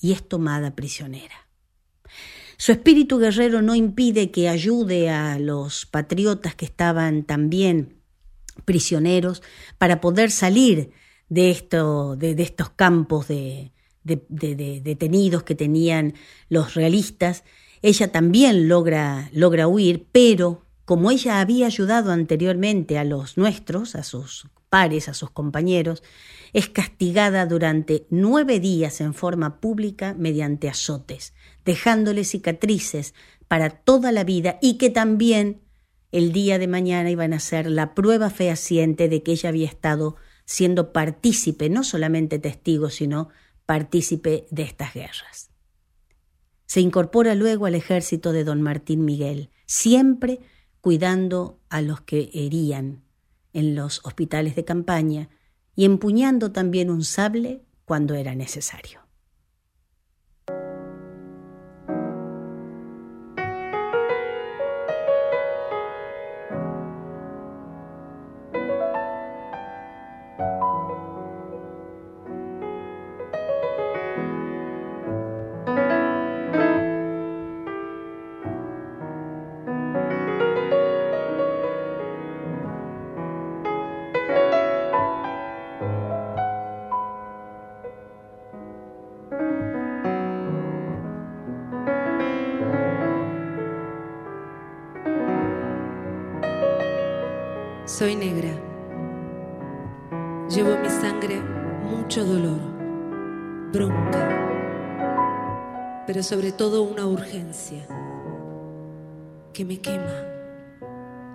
y 0.00 0.12
es 0.12 0.26
tomada 0.26 0.74
prisionera. 0.74 1.48
Su 2.56 2.72
espíritu 2.72 3.18
guerrero 3.18 3.60
no 3.60 3.74
impide 3.74 4.30
que 4.30 4.48
ayude 4.48 5.10
a 5.10 5.38
los 5.38 5.84
patriotas 5.84 6.54
que 6.54 6.64
estaban 6.64 7.24
también 7.24 8.00
prisioneros 8.64 9.42
para 9.76 10.00
poder 10.00 10.30
salir 10.30 10.92
de, 11.28 11.50
esto, 11.50 12.16
de, 12.16 12.30
estos 12.40 12.70
campos 12.70 13.28
de, 13.28 13.72
de, 14.04 14.80
detenidos 14.82 15.42
que 15.42 15.54
tenían 15.54 16.14
los 16.48 16.74
realistas. 16.74 17.44
Ella 17.82 18.10
también 18.10 18.68
logra, 18.68 19.28
logra 19.32 19.68
huir, 19.68 20.06
pero 20.12 20.65
como 20.86 21.10
ella 21.10 21.40
había 21.40 21.66
ayudado 21.66 22.12
anteriormente 22.12 22.96
a 22.96 23.04
los 23.04 23.36
nuestros, 23.36 23.96
a 23.96 24.04
sus 24.04 24.46
pares, 24.70 25.08
a 25.08 25.14
sus 25.14 25.30
compañeros, 25.30 26.04
es 26.52 26.68
castigada 26.68 27.44
durante 27.44 28.06
nueve 28.08 28.60
días 28.60 29.00
en 29.00 29.12
forma 29.12 29.60
pública 29.60 30.14
mediante 30.16 30.68
azotes, 30.68 31.34
dejándole 31.64 32.22
cicatrices 32.24 33.14
para 33.48 33.70
toda 33.70 34.12
la 34.12 34.22
vida 34.22 34.58
y 34.62 34.78
que 34.78 34.88
también 34.88 35.60
el 36.12 36.32
día 36.32 36.58
de 36.58 36.68
mañana 36.68 37.10
iban 37.10 37.32
a 37.32 37.40
ser 37.40 37.68
la 37.68 37.94
prueba 37.94 38.30
fehaciente 38.30 39.08
de 39.08 39.24
que 39.24 39.32
ella 39.32 39.48
había 39.48 39.66
estado 39.66 40.14
siendo 40.44 40.92
partícipe, 40.92 41.68
no 41.68 41.82
solamente 41.82 42.38
testigo, 42.38 42.90
sino 42.90 43.28
partícipe 43.66 44.46
de 44.52 44.62
estas 44.62 44.94
guerras. 44.94 45.50
Se 46.66 46.80
incorpora 46.80 47.34
luego 47.34 47.66
al 47.66 47.74
ejército 47.74 48.32
de 48.32 48.44
don 48.44 48.62
Martín 48.62 49.04
Miguel, 49.04 49.50
siempre 49.66 50.38
cuidando 50.86 51.58
a 51.68 51.82
los 51.82 52.02
que 52.02 52.30
herían 52.32 53.02
en 53.52 53.74
los 53.74 54.00
hospitales 54.04 54.54
de 54.54 54.64
campaña 54.64 55.30
y 55.74 55.84
empuñando 55.84 56.52
también 56.52 56.90
un 56.90 57.02
sable 57.02 57.64
cuando 57.84 58.14
era 58.14 58.36
necesario. 58.36 59.05
Sobre 106.26 106.50
todo 106.50 106.82
una 106.82 107.06
urgencia 107.06 107.86
que 109.52 109.64
me 109.64 109.80
quema, 109.80 110.24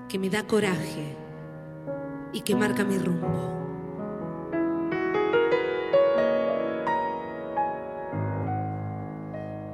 que 0.10 0.20
me 0.20 0.30
da 0.30 0.44
coraje 0.44 1.16
y 2.34 2.42
que 2.42 2.58
marca 2.58 2.84
mi 2.84 2.98
rumbo. 2.98 3.30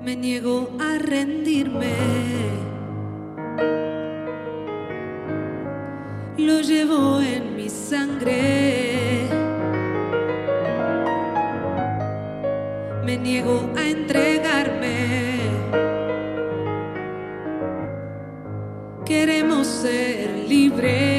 Me 0.04 0.16
niego 0.16 0.70
a 0.80 1.00
rendirme. 1.00 1.96
Lo 6.38 6.62
llevo 6.62 7.22
en 7.22 7.56
mi 7.56 7.70
sangre. 7.70 9.28
Me 13.04 13.18
niego 13.18 13.68
a 13.76 13.84
entregarme. 13.84 14.37
Ser 20.78 21.17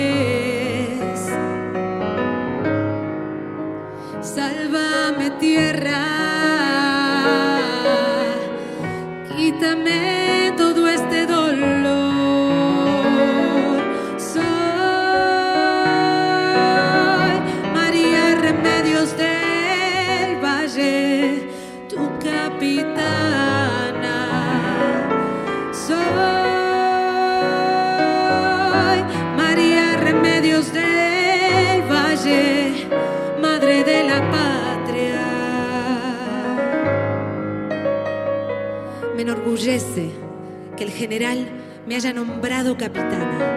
que 40.77 40.83
el 40.83 40.91
general 40.91 41.47
me 41.87 41.95
haya 41.95 42.13
nombrado 42.13 42.77
capitana. 42.77 43.57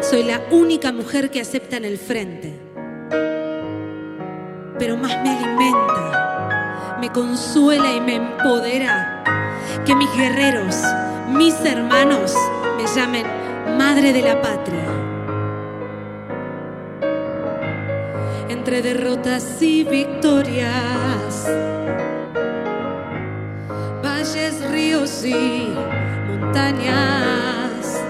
Soy 0.00 0.22
la 0.22 0.40
única 0.52 0.92
mujer 0.92 1.30
que 1.30 1.40
acepta 1.40 1.78
en 1.78 1.84
el 1.84 1.98
frente. 1.98 2.54
Pero 4.78 4.96
más 4.96 5.20
me 5.22 5.30
alimenta, 5.30 6.98
me 7.00 7.10
consuela 7.10 7.92
y 7.92 8.00
me 8.00 8.14
empodera 8.16 9.24
que 9.84 9.96
mis 9.96 10.12
guerreros, 10.16 10.76
mis 11.28 11.54
hermanos, 11.64 12.32
me 12.76 12.86
llamen 12.86 13.26
madre 13.76 14.12
de 14.12 14.22
la 14.22 14.40
patria. 14.40 14.86
Entre 18.48 18.80
derrotas 18.80 19.60
y 19.60 19.82
victorias 19.82 21.71
ríos 24.72 25.24
y 25.24 25.74
montañas, 26.28 28.02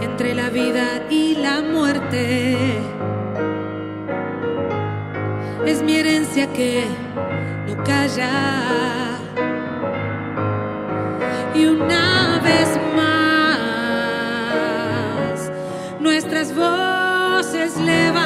entre 0.00 0.34
la 0.34 0.48
vida 0.48 1.02
y 1.10 1.36
la 1.36 1.60
muerte. 1.60 2.56
Es 5.66 5.82
mi 5.82 5.96
herencia 5.96 6.50
que 6.52 6.84
no 7.66 7.76
calla. 7.84 8.30
Y 11.54 11.66
una 11.66 12.40
vez 12.42 12.78
más, 12.96 14.20
nuestras 16.00 16.54
voces 16.54 17.76
levantar. 17.76 18.23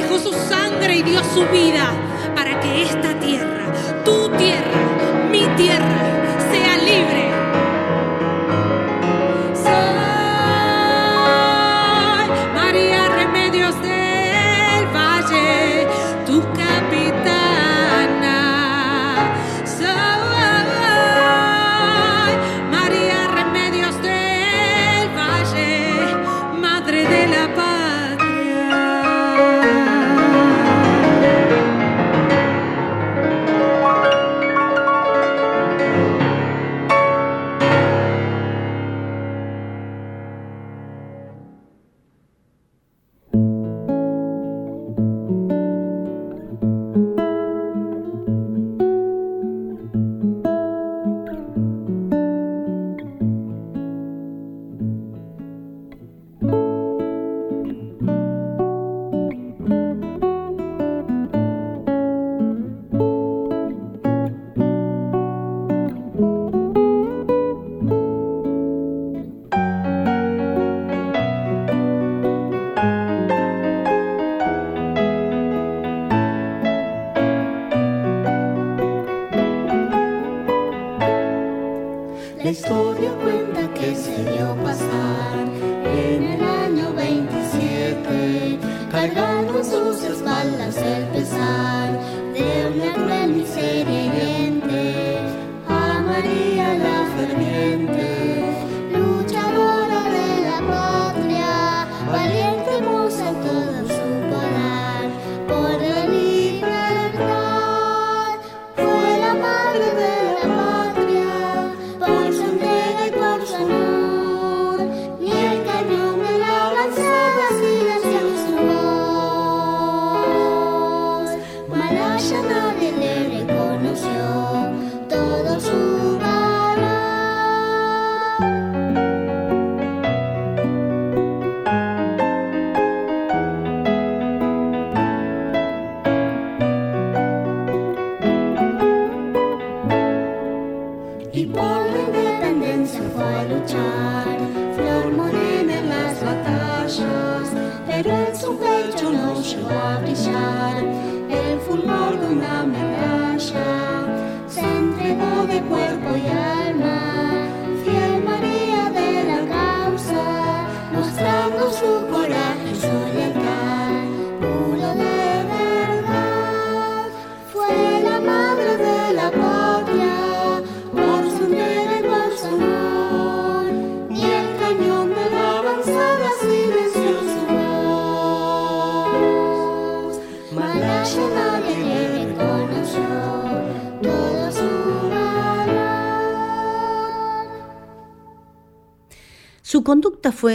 Dejó 0.00 0.18
su 0.18 0.32
sangre 0.32 0.96
y 0.96 1.02
dio 1.02 1.24
su 1.24 1.46
vida 1.46 1.90
para 2.34 2.60
que 2.60 2.82
esta 2.82 3.18
tierra, 3.18 3.55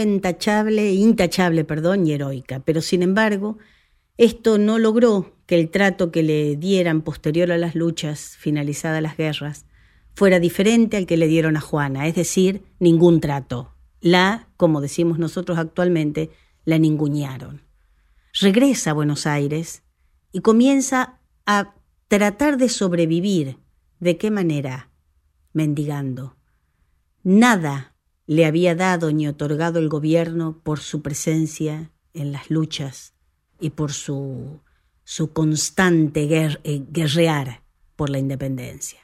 intachable, 0.00 0.92
intachable 0.92 1.64
perdón, 1.64 2.06
y 2.06 2.12
heroica, 2.12 2.60
pero 2.60 2.80
sin 2.80 3.02
embargo, 3.02 3.58
esto 4.16 4.58
no 4.58 4.78
logró 4.78 5.36
que 5.46 5.58
el 5.58 5.70
trato 5.70 6.10
que 6.10 6.22
le 6.22 6.56
dieran 6.56 7.02
posterior 7.02 7.52
a 7.52 7.58
las 7.58 7.74
luchas, 7.74 8.36
finalizadas 8.38 9.02
las 9.02 9.16
guerras, 9.16 9.66
fuera 10.14 10.40
diferente 10.40 10.96
al 10.96 11.06
que 11.06 11.16
le 11.16 11.26
dieron 11.26 11.56
a 11.56 11.60
Juana, 11.60 12.06
es 12.06 12.14
decir, 12.14 12.62
ningún 12.78 13.20
trato. 13.20 13.74
La, 14.00 14.48
como 14.56 14.80
decimos 14.80 15.18
nosotros 15.18 15.58
actualmente, 15.58 16.30
la 16.64 16.78
ningunearon. 16.78 17.62
Regresa 18.40 18.90
a 18.90 18.94
Buenos 18.94 19.26
Aires 19.26 19.82
y 20.32 20.40
comienza 20.40 21.20
a 21.46 21.74
tratar 22.08 22.56
de 22.56 22.68
sobrevivir. 22.68 23.58
¿De 24.00 24.16
qué 24.16 24.30
manera? 24.30 24.90
Mendigando. 25.52 26.36
Nada 27.22 27.91
le 28.26 28.46
había 28.46 28.74
dado 28.74 29.12
ni 29.12 29.26
otorgado 29.28 29.78
el 29.78 29.88
gobierno 29.88 30.60
por 30.62 30.80
su 30.80 31.02
presencia 31.02 31.90
en 32.14 32.32
las 32.32 32.50
luchas 32.50 33.14
y 33.60 33.70
por 33.70 33.92
su, 33.92 34.60
su 35.04 35.32
constante 35.32 36.28
eh, 36.64 36.84
guerrear 36.90 37.62
por 37.96 38.10
la 38.10 38.18
independencia. 38.18 39.00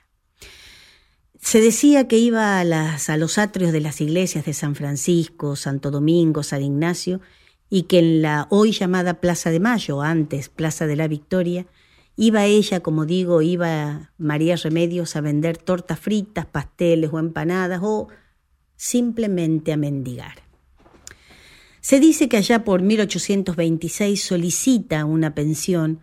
Se 1.40 1.60
decía 1.60 2.08
que 2.08 2.18
iba 2.18 2.58
a, 2.58 2.64
las, 2.64 3.10
a 3.10 3.16
los 3.16 3.38
atrios 3.38 3.72
de 3.72 3.80
las 3.80 4.00
iglesias 4.00 4.44
de 4.44 4.52
San 4.52 4.74
Francisco, 4.74 5.56
Santo 5.56 5.90
Domingo, 5.90 6.42
San 6.42 6.62
Ignacio, 6.62 7.20
y 7.70 7.82
que 7.84 8.00
en 8.00 8.22
la 8.22 8.46
hoy 8.50 8.72
llamada 8.72 9.20
Plaza 9.20 9.50
de 9.50 9.60
Mayo, 9.60 10.02
antes 10.02 10.48
Plaza 10.48 10.86
de 10.86 10.96
la 10.96 11.06
Victoria, 11.06 11.66
iba 12.16 12.46
ella, 12.46 12.80
como 12.80 13.06
digo, 13.06 13.42
iba 13.42 14.10
María 14.18 14.56
Remedios 14.56 15.14
a 15.14 15.20
vender 15.20 15.58
tortas 15.58 16.00
fritas, 16.00 16.46
pasteles 16.46 17.10
o 17.12 17.18
empanadas 17.18 17.80
o 17.82 18.08
simplemente 18.78 19.72
a 19.74 19.76
mendigar. 19.76 20.36
Se 21.80 22.00
dice 22.00 22.28
que 22.28 22.38
allá 22.38 22.64
por 22.64 22.80
1826 22.80 24.22
solicita 24.22 25.04
una 25.04 25.34
pensión 25.34 26.00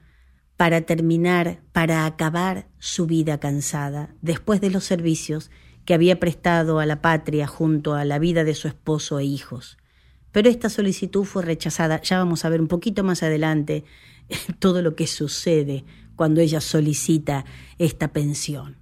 para 0.57 0.81
terminar, 0.81 1.61
para 1.71 2.05
acabar 2.05 2.67
su 2.77 3.07
vida 3.07 3.39
cansada, 3.39 4.13
después 4.21 4.61
de 4.61 4.69
los 4.69 4.83
servicios 4.83 5.51
que 5.85 5.93
había 5.93 6.19
prestado 6.19 6.79
a 6.79 6.85
la 6.85 7.01
patria 7.01 7.47
junto 7.47 7.93
a 7.93 8.05
la 8.05 8.19
vida 8.19 8.43
de 8.43 8.55
su 8.55 8.67
esposo 8.67 9.19
e 9.19 9.25
hijos. 9.25 9.77
Pero 10.31 10.49
esta 10.49 10.69
solicitud 10.69 11.23
fue 11.23 11.43
rechazada. 11.43 12.01
Ya 12.01 12.17
vamos 12.17 12.43
a 12.43 12.49
ver 12.49 12.59
un 12.59 12.67
poquito 12.67 13.03
más 13.03 13.23
adelante 13.23 13.85
todo 14.59 14.81
lo 14.81 14.95
que 14.95 15.07
sucede 15.07 15.85
cuando 16.15 16.41
ella 16.41 16.61
solicita 16.61 17.45
esta 17.77 18.11
pensión. 18.11 18.77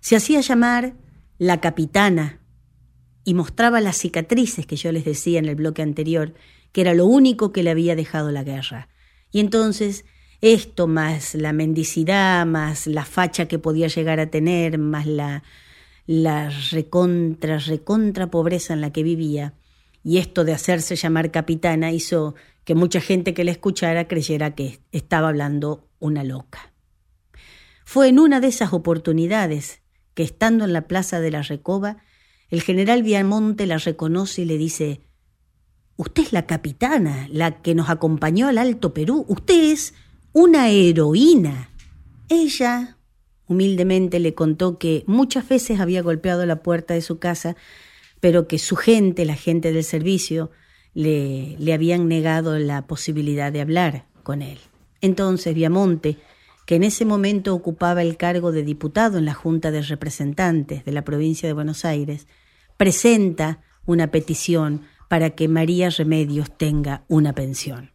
Se 0.00 0.16
hacía 0.16 0.40
llamar 0.40 0.94
la 1.38 1.60
capitana 1.60 2.39
y 3.24 3.34
mostraba 3.34 3.80
las 3.80 3.96
cicatrices 3.98 4.66
que 4.66 4.76
yo 4.76 4.92
les 4.92 5.04
decía 5.04 5.38
en 5.38 5.46
el 5.46 5.54
bloque 5.54 5.82
anterior, 5.82 6.34
que 6.72 6.80
era 6.80 6.94
lo 6.94 7.06
único 7.06 7.52
que 7.52 7.62
le 7.62 7.70
había 7.70 7.96
dejado 7.96 8.30
la 8.30 8.44
guerra. 8.44 8.88
Y 9.30 9.40
entonces 9.40 10.04
esto, 10.40 10.86
más 10.86 11.34
la 11.34 11.52
mendicidad, 11.52 12.46
más 12.46 12.86
la 12.86 13.04
facha 13.04 13.46
que 13.46 13.58
podía 13.58 13.88
llegar 13.88 14.20
a 14.20 14.30
tener, 14.30 14.78
más 14.78 15.06
la, 15.06 15.42
la 16.06 16.50
recontra, 16.70 17.58
recontra 17.58 18.30
pobreza 18.30 18.72
en 18.72 18.80
la 18.80 18.92
que 18.92 19.02
vivía, 19.02 19.54
y 20.02 20.18
esto 20.18 20.44
de 20.44 20.54
hacerse 20.54 20.96
llamar 20.96 21.30
capitana 21.30 21.92
hizo 21.92 22.34
que 22.64 22.74
mucha 22.74 23.00
gente 23.00 23.34
que 23.34 23.44
la 23.44 23.50
escuchara 23.50 24.08
creyera 24.08 24.54
que 24.54 24.80
estaba 24.92 25.28
hablando 25.28 25.88
una 25.98 26.24
loca. 26.24 26.72
Fue 27.84 28.08
en 28.08 28.18
una 28.18 28.40
de 28.40 28.48
esas 28.48 28.72
oportunidades 28.72 29.82
que 30.14 30.22
estando 30.22 30.64
en 30.64 30.72
la 30.72 30.86
plaza 30.86 31.20
de 31.20 31.30
la 31.30 31.42
Recoba, 31.42 31.98
el 32.50 32.62
general 32.62 33.02
Viamonte 33.02 33.66
la 33.66 33.78
reconoce 33.78 34.42
y 34.42 34.44
le 34.44 34.58
dice, 34.58 35.00
Usted 36.00 36.22
es 36.22 36.32
la 36.32 36.46
capitana, 36.46 37.28
la 37.30 37.60
que 37.60 37.74
nos 37.74 37.90
acompañó 37.90 38.48
al 38.48 38.56
Alto 38.56 38.94
Perú. 38.94 39.26
Usted 39.28 39.70
es 39.70 39.92
una 40.32 40.70
heroína. 40.70 41.68
Ella 42.30 42.96
humildemente 43.46 44.18
le 44.18 44.32
contó 44.32 44.78
que 44.78 45.04
muchas 45.06 45.46
veces 45.46 45.78
había 45.78 46.00
golpeado 46.00 46.46
la 46.46 46.62
puerta 46.62 46.94
de 46.94 47.02
su 47.02 47.18
casa, 47.18 47.54
pero 48.18 48.48
que 48.48 48.58
su 48.58 48.76
gente, 48.76 49.26
la 49.26 49.34
gente 49.34 49.74
del 49.74 49.84
servicio, 49.84 50.50
le, 50.94 51.54
le 51.58 51.74
habían 51.74 52.08
negado 52.08 52.58
la 52.58 52.86
posibilidad 52.86 53.52
de 53.52 53.60
hablar 53.60 54.06
con 54.22 54.40
él. 54.40 54.58
Entonces 55.02 55.54
Viamonte, 55.54 56.16
que 56.70 56.76
en 56.76 56.84
ese 56.84 57.04
momento 57.04 57.52
ocupaba 57.52 58.00
el 58.00 58.16
cargo 58.16 58.52
de 58.52 58.62
diputado 58.62 59.18
en 59.18 59.24
la 59.24 59.34
Junta 59.34 59.72
de 59.72 59.82
Representantes 59.82 60.84
de 60.84 60.92
la 60.92 61.02
provincia 61.02 61.48
de 61.48 61.52
Buenos 61.52 61.84
Aires, 61.84 62.28
presenta 62.76 63.60
una 63.86 64.12
petición 64.12 64.82
para 65.08 65.30
que 65.30 65.48
María 65.48 65.90
Remedios 65.90 66.56
tenga 66.56 67.02
una 67.08 67.34
pensión. 67.34 67.90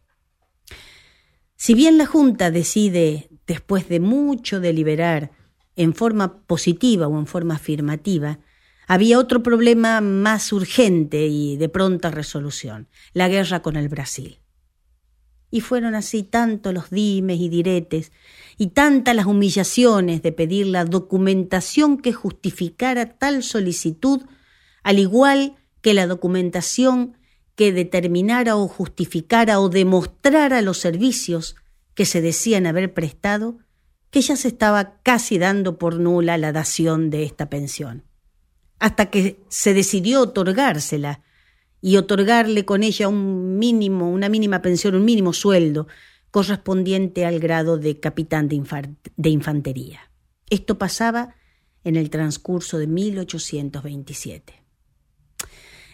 Si 1.56 1.72
bien 1.72 1.96
la 1.96 2.04
Junta 2.04 2.50
decide, 2.50 3.30
después 3.46 3.88
de 3.88 3.98
mucho 3.98 4.60
deliberar, 4.60 5.30
en 5.74 5.94
forma 5.94 6.42
positiva 6.42 7.08
o 7.08 7.18
en 7.18 7.26
forma 7.26 7.54
afirmativa, 7.54 8.40
había 8.86 9.18
otro 9.18 9.42
problema 9.42 10.02
más 10.02 10.52
urgente 10.52 11.28
y 11.28 11.56
de 11.56 11.70
pronta 11.70 12.10
resolución, 12.10 12.88
la 13.14 13.28
guerra 13.28 13.62
con 13.62 13.76
el 13.76 13.88
Brasil. 13.88 14.40
Y 15.50 15.60
fueron 15.60 15.94
así 15.94 16.22
tanto 16.22 16.72
los 16.72 16.90
dimes 16.90 17.38
y 17.40 17.48
diretes 17.48 18.12
y 18.58 18.68
tantas 18.68 19.14
las 19.14 19.26
humillaciones 19.26 20.22
de 20.22 20.32
pedir 20.32 20.66
la 20.66 20.84
documentación 20.84 21.98
que 21.98 22.12
justificara 22.12 23.16
tal 23.18 23.42
solicitud, 23.42 24.22
al 24.82 24.98
igual 24.98 25.56
que 25.82 25.94
la 25.94 26.06
documentación 26.06 27.16
que 27.54 27.72
determinara 27.72 28.56
o 28.56 28.68
justificara 28.68 29.60
o 29.60 29.68
demostrara 29.68 30.62
los 30.62 30.78
servicios 30.78 31.56
que 31.94 32.04
se 32.04 32.20
decían 32.20 32.66
haber 32.66 32.92
prestado, 32.92 33.58
que 34.10 34.20
ya 34.20 34.36
se 34.36 34.48
estaba 34.48 35.00
casi 35.02 35.38
dando 35.38 35.78
por 35.78 35.98
nula 35.98 36.38
la 36.38 36.52
dación 36.52 37.10
de 37.10 37.24
esta 37.24 37.48
pensión, 37.48 38.04
hasta 38.78 39.10
que 39.10 39.40
se 39.48 39.74
decidió 39.74 40.20
otorgársela 40.20 41.22
y 41.80 41.96
otorgarle 41.96 42.64
con 42.64 42.82
ella 42.82 43.08
un 43.08 43.58
mínimo, 43.58 44.10
una 44.10 44.28
mínima 44.28 44.62
pensión, 44.62 44.94
un 44.94 45.04
mínimo 45.04 45.32
sueldo 45.32 45.86
correspondiente 46.30 47.24
al 47.24 47.38
grado 47.40 47.78
de 47.78 48.00
capitán 48.00 48.48
de, 48.48 48.62
de 49.16 49.30
infantería. 49.30 50.10
Esto 50.50 50.78
pasaba 50.78 51.34
en 51.84 51.96
el 51.96 52.10
transcurso 52.10 52.78
de 52.78 52.86
1827. 52.86 54.62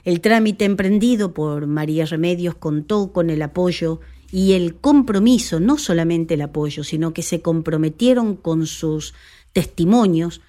El 0.05 0.21
trámite 0.21 0.65
emprendido 0.65 1.33
por 1.33 1.67
María 1.67 2.07
Remedios 2.07 2.57
contó 2.57 3.13
con 3.13 3.31
el 3.31 3.41
apoyo 3.43 4.01
y 4.33 4.55
el 4.55 4.77
compromiso, 4.77 5.61
no 5.61 5.79
solamente 5.79 6.35
el 6.35 6.43
apoyo, 6.43 6.83
sino 6.83 7.13
que 7.13 7.23
se 7.23 7.41
comprometieron 7.41 8.35
con 8.35 8.67
sus 8.67 9.15
testimonios 9.53 10.41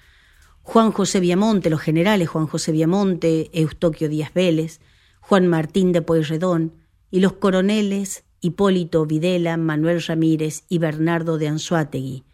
Juan 0.62 0.92
José 0.92 1.20
Viamonte, 1.20 1.68
los 1.68 1.82
generales 1.82 2.28
Juan 2.28 2.46
José 2.46 2.72
Viamonte, 2.72 3.50
Eustoquio 3.52 4.08
Díaz 4.08 4.32
Vélez, 4.32 4.80
Juan 5.26 5.46
Martín 5.46 5.92
de 5.92 6.02
Pueyrredón 6.02 6.74
y 7.10 7.20
los 7.20 7.32
coroneles 7.32 8.24
Hipólito 8.42 9.06
Videla, 9.06 9.56
Manuel 9.56 10.02
Ramírez 10.02 10.64
y 10.68 10.76
Bernardo 10.76 11.38
de 11.38 11.48
Anzuategui, 11.48 12.24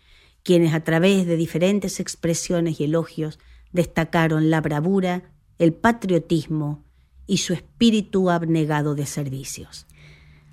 quienes 0.43 0.75
a 0.75 0.83
través 0.83 1.25
de 1.25 1.37
diferentes 1.37 2.01
expresiones 2.01 2.81
y 2.81 2.85
elogios 2.85 3.39
destacaron 3.71 4.51
la 4.51 4.61
bravura, 4.61 5.31
el 5.61 5.73
patriotismo 5.73 6.85
y 7.29 7.37
su 7.37 7.53
espíritu 7.53 8.29
abnegado 8.29 8.97
de 8.97 9.07
servicios. 9.07 9.87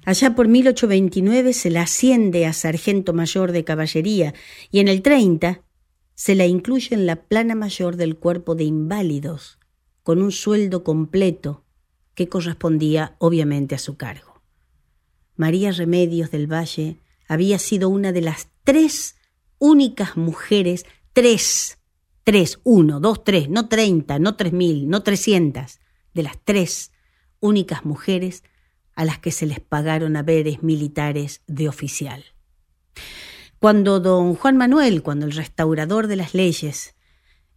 Allá 0.06 0.36
por 0.36 0.48
1829 0.48 1.54
se 1.54 1.72
la 1.72 1.82
asciende 1.82 2.46
a 2.46 2.54
sargento 2.54 3.14
mayor 3.14 3.52
de 3.52 3.64
caballería 3.64 4.36
y 4.70 4.78
en 4.80 4.90
el 4.90 5.02
30 5.02 5.64
se 6.14 6.36
la 6.36 6.46
incluye 6.46 6.94
en 6.94 7.08
la 7.08 7.16
plana 7.16 7.56
mayor 7.56 7.96
del 7.96 8.16
cuerpo 8.16 8.54
de 8.54 8.66
inválidos, 8.66 9.58
con 10.04 10.22
un 10.22 10.32
sueldo 10.32 10.84
completo 10.84 11.64
que 12.18 12.28
correspondía 12.28 13.16
obviamente 13.20 13.76
a 13.76 13.78
su 13.78 13.96
cargo. 13.96 14.42
María 15.36 15.72
Remedios 15.72 16.32
del 16.32 16.52
Valle 16.52 16.98
había 17.28 17.60
sido 17.60 17.90
una 17.90 18.12
de 18.12 18.22
las 18.22 18.48
tres 18.64 19.18
únicas 19.60 20.18
mujeres, 20.18 20.88
tres, 21.14 21.78
tres, 22.24 22.60
uno, 22.64 23.00
dos, 23.00 23.24
tres, 23.24 23.50
no 23.50 23.70
treinta, 23.70 24.18
no 24.18 24.36
tres 24.36 24.52
mil, 24.52 24.90
no 24.90 25.04
trescientas, 25.04 25.80
de 26.16 26.24
las 26.24 26.44
tres 26.44 26.92
únicas 27.40 27.86
mujeres 27.86 28.44
a 28.96 29.06
las 29.06 29.20
que 29.20 29.30
se 29.30 29.46
les 29.46 29.60
pagaron 29.60 30.16
haberes 30.16 30.64
militares 30.64 31.42
de 31.46 31.70
oficial. 31.70 32.26
Cuando 33.60 34.00
don 34.00 34.34
Juan 34.34 34.58
Manuel, 34.58 35.04
cuando 35.04 35.28
el 35.28 35.34
restaurador 35.34 36.08
de 36.08 36.16
las 36.16 36.34
leyes, 36.34 36.96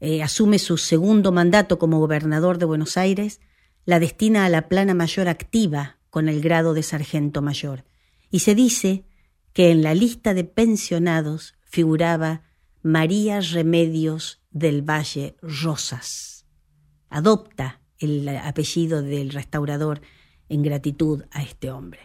eh, 0.01 0.23
asume 0.23 0.59
su 0.59 0.77
segundo 0.77 1.33
mandato 1.33 1.79
como 1.79 1.99
gobernador 1.99 2.59
de 2.59 2.67
Buenos 2.67 2.99
Aires, 2.99 3.41
la 3.85 3.99
destina 3.99 4.45
a 4.45 4.49
la 4.49 4.69
plana 4.69 4.95
mayor 4.95 5.29
activa 5.29 5.99
con 6.11 6.29
el 6.29 6.41
grado 6.41 6.75
de 6.75 6.83
sargento 6.83 7.43
mayor. 7.43 7.85
Y 8.31 8.41
se 8.41 8.55
dice 8.55 9.05
que 9.53 9.71
en 9.71 9.83
la 9.83 9.95
lista 9.95 10.35
de 10.35 10.45
pensionados 10.45 11.55
figuraba 11.65 12.43
María 12.83 13.41
Remedios 13.41 14.41
del 14.51 14.83
Valle 14.83 15.37
Rosas. 15.43 16.47
Adopta 17.09 17.81
el 17.99 18.29
apellido 18.29 19.03
del 19.03 19.31
restaurador 19.31 20.01
en 20.49 20.63
gratitud 20.63 21.25
a 21.31 21.43
este 21.43 21.71
hombre. 21.71 22.01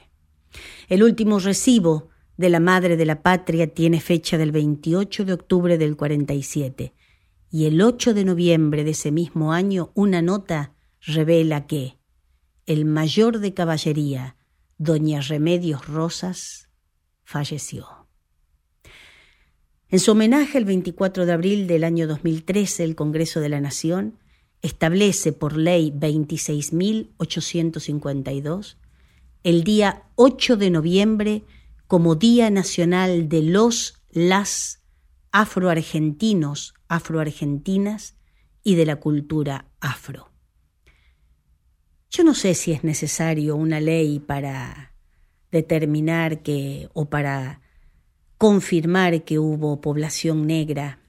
El 0.87 1.03
último 1.03 1.39
recibo 1.39 2.09
de 2.37 2.49
la 2.49 2.59
Madre 2.59 2.97
de 2.97 3.05
la 3.05 3.21
Patria 3.21 3.73
tiene 3.73 4.01
fecha 4.01 4.37
del 4.37 4.51
28 4.51 5.25
de 5.25 5.33
octubre 5.33 5.77
del 5.77 5.95
47 5.95 6.93
y 7.49 7.65
el 7.65 7.81
8 7.81 8.13
de 8.13 8.25
noviembre 8.25 8.83
de 8.83 8.91
ese 8.91 9.11
mismo 9.11 9.53
año 9.53 9.91
una 9.95 10.21
nota 10.21 10.74
revela 11.05 11.67
que 11.67 11.97
el 12.65 12.85
mayor 12.85 13.39
de 13.39 13.53
caballería, 13.53 14.37
doña 14.77 15.19
Remedios 15.21 15.87
Rosas, 15.87 16.69
falleció. 17.23 17.87
En 19.89 19.99
su 19.99 20.11
homenaje 20.11 20.57
el 20.57 20.65
24 20.65 21.25
de 21.25 21.31
abril 21.31 21.67
del 21.67 21.83
año 21.83 22.07
2013, 22.07 22.83
el 22.83 22.95
Congreso 22.95 23.39
de 23.39 23.49
la 23.49 23.61
Nación 23.61 24.17
establece 24.61 25.31
por 25.31 25.57
ley 25.57 25.91
26.852 25.91 28.77
el 29.45 29.63
día 29.63 30.01
8 30.15 30.57
de 30.57 30.71
noviembre 30.71 31.43
como 31.85 32.15
Día 32.15 32.49
Nacional 32.49 33.29
de 33.29 33.43
los, 33.43 34.01
las 34.09 34.81
afroargentinos, 35.31 36.73
afroargentinas 36.87 38.15
y 38.63 38.73
de 38.73 38.87
la 38.87 38.95
cultura 38.95 39.67
afro. 39.79 40.31
Yo 42.15 42.23
no 42.23 42.33
sé 42.33 42.53
si 42.53 42.71
es 42.71 42.85
necesario 42.85 43.57
una 43.57 43.81
ley 43.81 44.19
para 44.19 44.93
determinar 45.51 46.43
que 46.43 46.87
o 46.93 47.09
para 47.09 47.59
confirmar 48.37 49.25
que 49.25 49.37
hubo 49.37 49.81
población 49.81 50.47
negra 50.47 50.99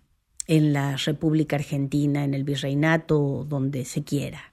en 0.49 0.73
la 0.73 0.97
República 0.97 1.55
Argentina, 1.55 2.25
en 2.25 2.35
el 2.35 2.43
virreinato, 2.43 3.47
donde 3.49 3.85
se 3.85 4.03
quiera. 4.03 4.53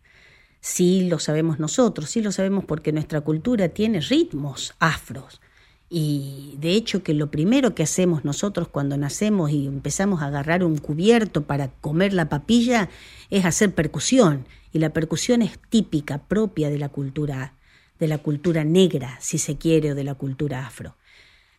Sí 0.62 1.08
lo 1.10 1.18
sabemos 1.18 1.58
nosotros, 1.58 2.12
sí 2.12 2.22
lo 2.22 2.32
sabemos 2.32 2.66
porque 2.66 2.92
nuestra 2.92 3.22
cultura 3.22 3.70
tiene 3.70 4.00
ritmos 4.00 4.76
afros. 4.78 5.42
Y 5.90 6.54
de 6.60 6.74
hecho 6.74 7.02
que 7.02 7.16
lo 7.16 7.32
primero 7.32 7.74
que 7.74 7.82
hacemos 7.82 8.26
nosotros 8.26 8.68
cuando 8.68 8.96
nacemos 8.96 9.50
y 9.50 9.66
empezamos 9.66 10.22
a 10.22 10.28
agarrar 10.28 10.64
un 10.64 10.78
cubierto 10.78 11.46
para 11.46 11.70
comer 11.70 12.14
la 12.14 12.30
papilla 12.30 12.90
es 13.32 13.44
hacer 13.44 13.74
percusión. 13.74 14.46
Y 14.74 14.80
la 14.80 14.92
percusión 14.92 15.42
es 15.42 15.60
típica, 15.70 16.28
propia 16.28 16.70
de 16.70 16.80
la 16.80 16.90
cultura, 16.90 17.54
de 18.00 18.08
la 18.08 18.18
cultura 18.18 18.64
negra, 18.64 19.18
si 19.22 19.38
se 19.38 19.58
quiere, 19.58 19.92
o 19.92 19.96
de 19.96 20.04
la 20.04 20.16
cultura 20.16 20.66
afro. 20.66 20.98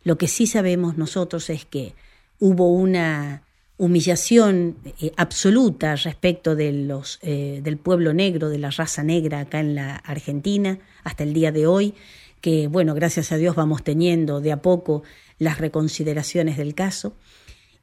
Lo 0.03 0.19
que 0.19 0.29
sí 0.29 0.47
sabemos 0.47 0.99
nosotros 0.99 1.49
es 1.49 1.65
que 1.65 1.95
hubo 2.39 2.71
una 2.71 3.43
humillación 3.77 4.77
eh, 5.01 5.13
absoluta 5.17 5.97
respecto 5.97 6.57
eh, 6.59 7.61
del 7.63 7.77
pueblo 7.79 8.13
negro, 8.13 8.49
de 8.49 8.59
la 8.59 8.71
raza 8.71 9.03
negra 9.03 9.41
acá 9.41 9.61
en 9.61 9.75
la 9.75 9.97
Argentina, 9.97 10.79
hasta 11.03 11.25
el 11.25 11.33
día 11.33 11.53
de 11.53 11.67
hoy, 11.67 11.95
que, 12.41 12.69
bueno, 12.69 12.95
gracias 12.95 13.33
a 13.33 13.37
Dios 13.37 13.57
vamos 13.57 13.83
teniendo 13.83 14.41
de 14.41 14.53
a 14.53 14.61
poco 14.61 15.03
las 15.39 15.59
reconsideraciones 15.59 16.57
del 16.57 16.75
caso, 16.75 17.17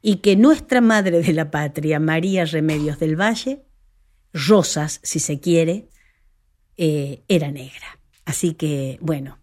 y 0.00 0.16
que 0.16 0.36
nuestra 0.36 0.80
madre 0.80 1.22
de 1.22 1.32
la 1.32 1.50
patria, 1.50 2.00
María 2.00 2.44
Remedios 2.44 2.98
del 2.98 3.20
Valle, 3.20 3.60
Rosas, 4.32 5.00
si 5.02 5.18
se 5.18 5.40
quiere, 5.40 5.88
eh, 6.76 7.22
era 7.28 7.50
negra. 7.50 7.98
Así 8.24 8.54
que, 8.54 8.98
bueno, 9.00 9.38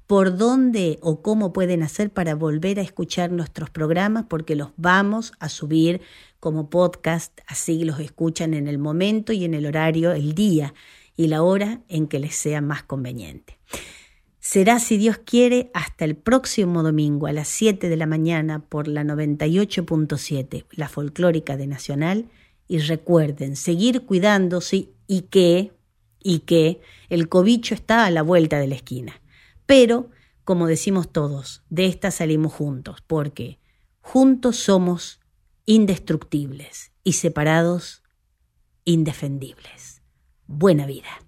por 0.08 0.38
dónde 0.38 0.98
o 1.02 1.22
cómo 1.22 1.54
pueden 1.54 1.84
hacer 1.84 2.12
para 2.12 2.36
volver 2.36 2.80
a 2.80 2.84
escuchar 2.84 3.32
nuestros 3.32 3.70
programas, 3.70 4.26
porque 4.30 4.56
los 4.56 4.70
vamos 4.78 5.34
a 5.40 5.50
subir 5.50 6.02
como 6.40 6.70
podcast, 6.70 7.40
así 7.48 7.84
los 7.84 8.00
escuchan 8.00 8.54
en 8.54 8.68
el 8.68 8.78
momento 8.78 9.34
y 9.34 9.46
en 9.46 9.54
el 9.54 9.66
horario, 9.66 10.14
el 10.14 10.34
día 10.34 10.74
y 11.16 11.28
la 11.28 11.44
hora 11.44 11.82
en 11.90 12.08
que 12.08 12.20
les 12.20 12.36
sea 12.36 12.62
más 12.62 12.84
conveniente. 12.84 13.58
Será, 14.46 14.80
si 14.80 14.98
Dios 14.98 15.20
quiere, 15.20 15.72
hasta 15.74 16.04
el 16.04 16.18
próximo 16.18 16.84
domingo 16.84 17.28
a 17.28 17.32
las 17.32 17.48
7 17.48 17.88
de 17.88 17.96
la 17.96 18.06
mañana 18.06 18.60
por 18.60 18.90
la 18.90 19.06
98.7, 19.06 20.66
la 20.72 20.90
folclórica 20.90 21.56
de 21.56 21.66
Nacional. 21.66 22.30
Y 22.68 22.80
recuerden, 22.80 23.56
seguir 23.56 24.06
cuidándose 24.06 24.90
y 25.08 25.22
que, 25.22 25.72
y 26.22 26.40
que 26.40 26.82
el 27.08 27.30
cobicho 27.30 27.74
está 27.74 28.06
a 28.06 28.12
la 28.12 28.22
vuelta 28.22 28.60
de 28.60 28.68
la 28.68 28.76
esquina. 28.76 29.22
Pero 29.66 30.10
como 30.44 30.68
decimos 30.68 31.10
todos, 31.14 31.64
de 31.70 31.86
esta 31.86 32.12
salimos 32.12 32.52
juntos, 32.52 33.02
porque 33.08 33.60
juntos 34.02 34.58
somos 34.58 35.22
indestructibles 35.66 36.92
y 37.06 37.14
separados 37.14 38.04
indefendibles. 38.84 40.02
Buena 40.48 40.86
vida. 40.86 41.23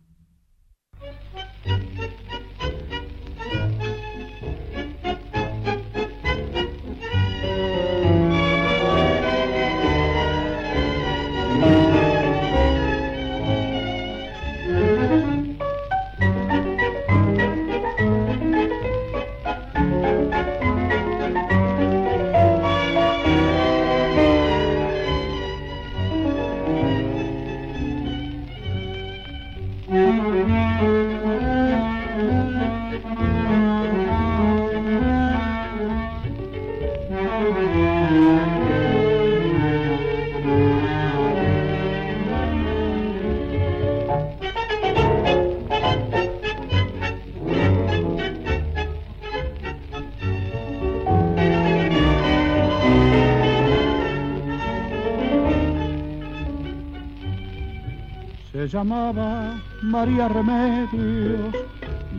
Llamaba 58.75 59.57
María 59.83 60.27
Remedios 60.27 61.55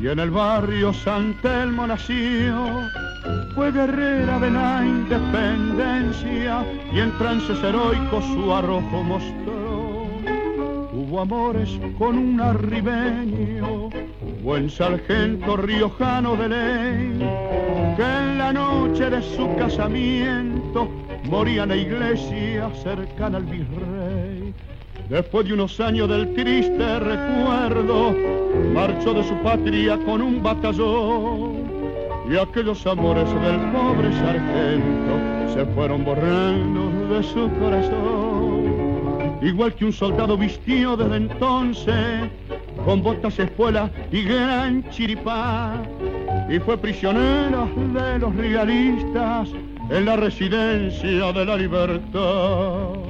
y 0.00 0.09
en 0.09 0.18
el 0.18 0.30
barrio 0.30 0.90
San 0.90 1.34
Telmo 1.42 1.86
nació. 1.86 2.80
Fue 3.54 3.70
guerrera 3.70 4.38
de 4.38 4.50
la 4.50 4.82
independencia 4.82 6.64
y 6.94 7.00
en 7.00 7.12
trances 7.18 7.62
heroicos 7.62 8.24
su 8.24 8.54
arrojo 8.54 9.02
mostró. 9.02 10.07
Hubo 10.94 11.20
amores 11.20 11.78
con 11.98 12.16
un 12.16 12.40
arribeño, 12.40 13.90
buen 14.42 14.70
sargento 14.70 15.59
riojano 15.59 16.36
de 16.36 16.48
ley, 16.48 17.18
que 17.98 18.02
en 18.02 18.38
la 18.38 18.54
noche 18.54 19.11
de 19.11 19.20
su 19.20 19.54
casamiento 19.57 20.88
moría 21.24 21.64
en 21.64 21.68
la 21.68 21.76
iglesia 21.76 22.70
cercana 22.82 23.36
al 23.36 23.44
virrey. 23.44 23.86
Después 25.09 25.46
de 25.46 25.54
unos 25.54 25.78
años 25.78 26.09
del 26.09 26.34
triste 26.34 26.98
recuerdo, 26.98 28.12
marchó 28.74 29.14
de 29.14 29.22
su 29.22 29.34
patria 29.36 29.96
con 29.98 30.20
un 30.20 30.42
batallón. 30.42 31.66
Y 32.28 32.36
aquellos 32.36 32.84
amores 32.88 33.28
del 33.40 33.61
pobre 33.70 34.12
sargento 34.14 35.54
se 35.54 35.64
fueron 35.74 36.04
borrando 36.04 37.14
de 37.14 37.22
su 37.22 37.48
corazón. 37.61 39.38
Igual 39.42 39.74
que 39.74 39.84
un 39.84 39.92
soldado 39.92 40.36
vistió 40.36 40.96
desde 40.96 41.18
entonces, 41.18 41.94
con 42.84 43.00
botas 43.00 43.38
espuelas 43.38 43.92
y 44.11 44.22
gran 44.22 44.90
chiripá. 44.90 45.74
Y 46.48 46.59
fue 46.59 46.76
prisionero 46.76 47.68
de 47.94 48.18
los 48.18 48.34
realistas 48.34 49.50
en 49.88 50.04
la 50.04 50.16
residencia 50.16 51.32
de 51.32 51.44
la 51.44 51.57
libertad. 51.57 53.05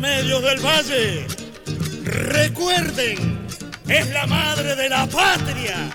Remedios 0.00 0.44
del 0.44 0.60
Valle, 0.60 1.26
recuerden, 2.04 3.48
es 3.88 4.08
la 4.10 4.28
madre 4.28 4.76
de 4.76 4.88
la 4.88 5.08
patria. 5.08 5.90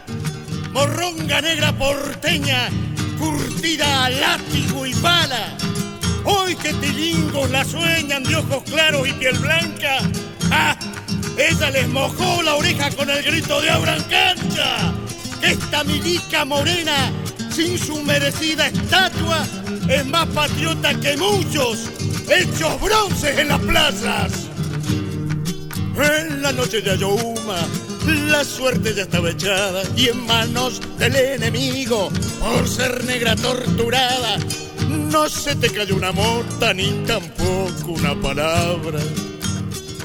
Morronga 0.73 1.39
negra 1.39 1.71
porteña, 1.71 2.67
curtida 3.17 4.03
a 4.03 4.09
látigo 4.09 4.85
y 4.85 4.93
bala. 4.95 5.55
Hoy 6.25 6.53
que 6.57 6.73
tilingos 6.73 7.49
la 7.49 7.63
sueñan 7.63 8.25
de 8.25 8.35
ojos 8.35 8.63
claros 8.63 9.07
y 9.07 9.13
piel 9.13 9.39
blanca. 9.39 9.99
¡Ah! 10.51 10.77
Ella 11.37 11.69
les 11.69 11.87
mojó 11.87 12.43
la 12.43 12.55
oreja 12.55 12.91
con 12.91 13.09
el 13.09 13.23
grito 13.23 13.61
de 13.61 13.69
Cancha. 14.09 14.93
Esta 15.41 15.85
milica 15.85 16.43
morena, 16.43 17.09
sin 17.49 17.77
su 17.77 18.03
merecida 18.03 18.67
estatua, 18.67 19.47
es 19.89 20.05
más 20.05 20.27
patriota 20.27 20.93
que 20.99 21.17
muchos 21.17 21.89
hechos 22.29 22.79
bronces 22.81 23.37
en 23.37 23.47
las 23.49 23.59
plazas. 23.59 24.31
En 25.95 26.41
la 26.41 26.51
noche 26.51 26.81
de 26.81 26.91
Ayohuma, 26.91 27.67
la 28.05 28.43
suerte 28.43 28.93
ya 28.95 29.03
estaba 29.03 29.29
echada 29.29 29.83
y 29.95 30.09
en 30.09 30.25
manos 30.25 30.81
del 30.97 31.15
enemigo, 31.15 32.09
por 32.39 32.67
ser 32.67 33.03
negra 33.05 33.35
torturada, 33.35 34.37
no 34.89 35.29
se 35.29 35.55
te 35.55 35.69
cayó 35.69 35.95
una 35.95 36.11
mota 36.11 36.73
ni 36.73 36.89
tampoco 37.05 37.91
una 37.91 38.19
palabra. 38.19 38.99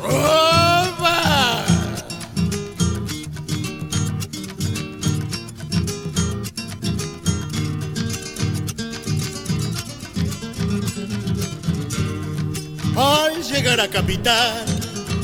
¡Oba! 0.03 1.48
Al 12.99 13.45
llegar 13.45 13.81
a 13.81 13.87
capital, 13.87 14.65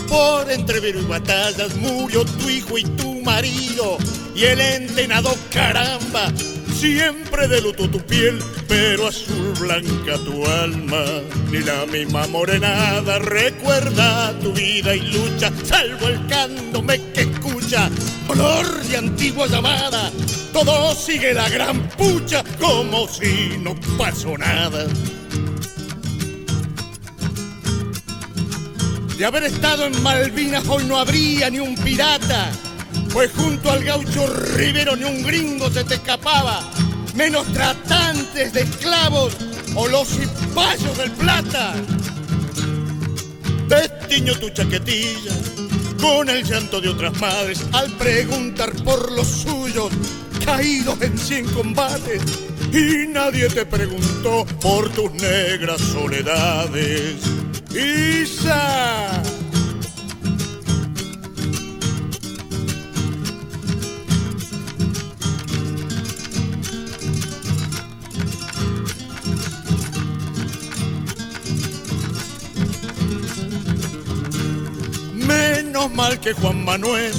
por 0.07 0.49
entrevero 0.49 1.01
y 1.01 1.07
batallas, 1.07 1.75
murió 1.75 2.25
tu 2.25 2.49
hijo 2.49 2.79
y 2.79 2.85
tu 2.85 3.21
marido, 3.23 3.99
y 4.33 4.45
el 4.45 4.61
entenado 4.61 5.35
caramba, 5.53 6.33
siempre 6.73 7.49
de 7.49 7.61
luto 7.61 7.91
tu 7.91 7.99
piel, 7.99 8.39
pero 8.69 9.09
azul 9.09 9.55
blanca 9.59 10.17
tu 10.19 10.47
alma, 10.47 11.05
ni 11.51 11.59
la 11.59 11.85
misma 11.87 12.29
morenada 12.29 13.19
recuerda 13.19 14.39
tu 14.39 14.53
vida 14.53 14.95
y 14.95 15.01
lucha, 15.01 15.51
salvo 15.65 16.07
el 16.07 16.25
cándome 16.29 17.01
que 17.13 17.23
escucha, 17.23 17.91
olor 18.29 18.85
de 18.85 18.99
antigua 18.99 19.49
llamada, 19.49 20.13
todo 20.53 20.95
sigue 20.95 21.35
la 21.35 21.49
gran 21.49 21.89
pucha, 21.89 22.45
como 22.61 23.09
si 23.09 23.59
no 23.59 23.75
pasó 23.99 24.39
nada. 24.39 24.87
De 29.17 29.25
haber 29.25 29.45
estado 29.45 29.87
en 29.87 30.03
Malvinas 30.03 30.67
hoy 30.69 30.85
no 30.85 30.99
habría 30.99 31.49
ni 31.49 31.61
un 31.61 31.77
pirata, 31.77 32.51
pues 33.13 33.31
junto 33.33 33.71
al 33.71 33.85
gaucho 33.85 34.27
Rivero 34.57 34.97
ni 34.97 35.05
un 35.05 35.23
gringo 35.23 35.71
se 35.71 35.85
te 35.85 35.95
escapaba, 35.95 36.69
menos 37.15 37.47
tratantes 37.53 38.53
de 38.53 38.63
esclavos 38.63 39.37
o 39.77 39.87
los 39.87 40.09
cipayos 40.09 40.99
del 40.99 41.13
plata. 41.13 41.75
Destiño 43.69 44.35
tu 44.35 44.51
chaquetilla 44.51 45.33
con 46.01 46.29
el 46.29 46.45
llanto 46.45 46.81
de 46.81 46.89
otras 46.89 47.17
madres 47.21 47.65
al 47.73 47.91
preguntar 47.93 48.73
por 48.83 49.13
los 49.13 49.27
suyos 49.29 49.91
caídos 50.45 51.01
en 51.01 51.17
cien 51.17 51.47
combates 51.47 52.21
y 52.73 53.07
nadie 53.07 53.49
te 53.49 53.65
preguntó 53.65 54.45
por 54.61 54.91
tus 54.91 55.13
negras 55.13 55.81
soledades. 55.81 57.15
Isa. 57.75 59.23
Menos 75.15 75.93
mal 75.95 76.21
que 76.21 76.33
Juan 76.35 76.65
Manuel 76.65 77.13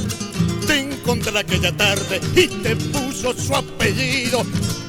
te 0.65 0.79
encontró 0.79 1.37
aquella 1.37 1.75
tarde 1.75 2.21
y 2.33 2.47
te 2.47 2.77
puso 2.77 3.33
su 3.33 3.53
apellido 3.53 4.43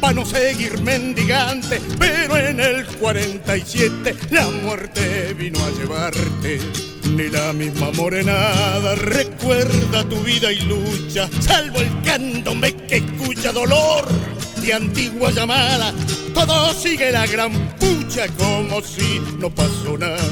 para 0.06 0.20
no 0.20 0.24
seguir 0.24 0.80
mendigante, 0.82 1.80
pero 1.98 2.36
en 2.36 2.60
el 2.60 2.86
47 2.86 4.14
la 4.30 4.46
muerte 4.46 5.34
vino 5.34 5.58
a 5.58 5.70
llevarte. 5.70 6.60
Ni 7.10 7.28
la 7.28 7.52
misma 7.52 7.90
morenada 7.90 8.94
recuerda 8.94 10.08
tu 10.08 10.20
vida 10.20 10.52
y 10.52 10.60
lucha, 10.60 11.28
salvo 11.40 11.80
el 11.80 11.90
candombe 12.02 12.72
que 12.86 12.98
escucha 12.98 13.50
dolor 13.50 14.06
de 14.62 14.74
antigua 14.74 15.32
llamada. 15.32 15.92
Todo 16.32 16.72
sigue 16.72 17.10
la 17.10 17.26
gran 17.26 17.52
pucha 17.74 18.28
como 18.38 18.80
si 18.82 19.20
no 19.40 19.50
pasó 19.50 19.98
nada. 19.98 20.22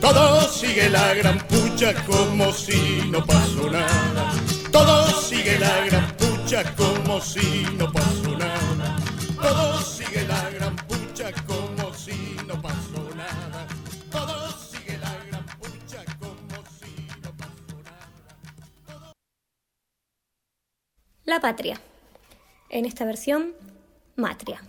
Todo 0.00 0.52
sigue 0.52 0.90
la 0.90 1.14
gran 1.14 1.38
pucha 1.46 1.94
como 2.06 2.52
si 2.52 3.04
no 3.08 3.24
pasó 3.24 3.70
nada. 3.70 4.32
Todo 4.72 5.22
sigue 5.22 5.60
la 5.60 5.86
gran 5.86 6.10
pucha 6.16 6.74
como 6.74 7.20
si 7.20 7.64
no 7.78 7.92
pasó 7.92 8.36
nada. 8.36 8.55
Todo 9.48 9.80
sigue 9.80 10.26
la 10.26 10.50
gran 10.50 10.74
pucha 10.74 11.30
como 11.46 11.94
si 11.94 12.36
no 12.48 12.60
pasó 12.60 13.14
nada. 13.14 13.68
Todo 14.10 14.50
sigue 14.58 14.98
la 14.98 15.14
gran 15.26 15.46
pucha 15.60 16.04
como 16.18 16.64
si 16.80 17.06
no 17.22 17.30
pasó 17.36 17.80
nada. 17.84 19.12
La 21.24 21.38
patria. 21.38 21.80
En 22.70 22.86
esta 22.86 23.04
versión, 23.04 23.54
Matria. 24.16 24.60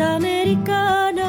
Americanas. 0.00 1.24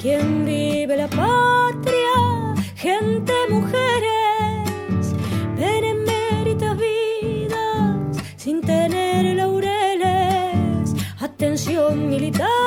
¿Quién 0.00 0.44
vive 0.44 0.96
la 0.96 1.08
patria? 1.08 2.54
Gente 2.76 3.32
mujeres. 3.48 5.14
Beneméritas 5.56 6.76
vidas 6.76 8.16
sin 8.36 8.60
tener 8.60 9.36
laureles. 9.36 10.94
Atención 11.20 12.08
militares, 12.08 12.57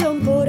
Protección 0.00 0.20
por 0.20 0.39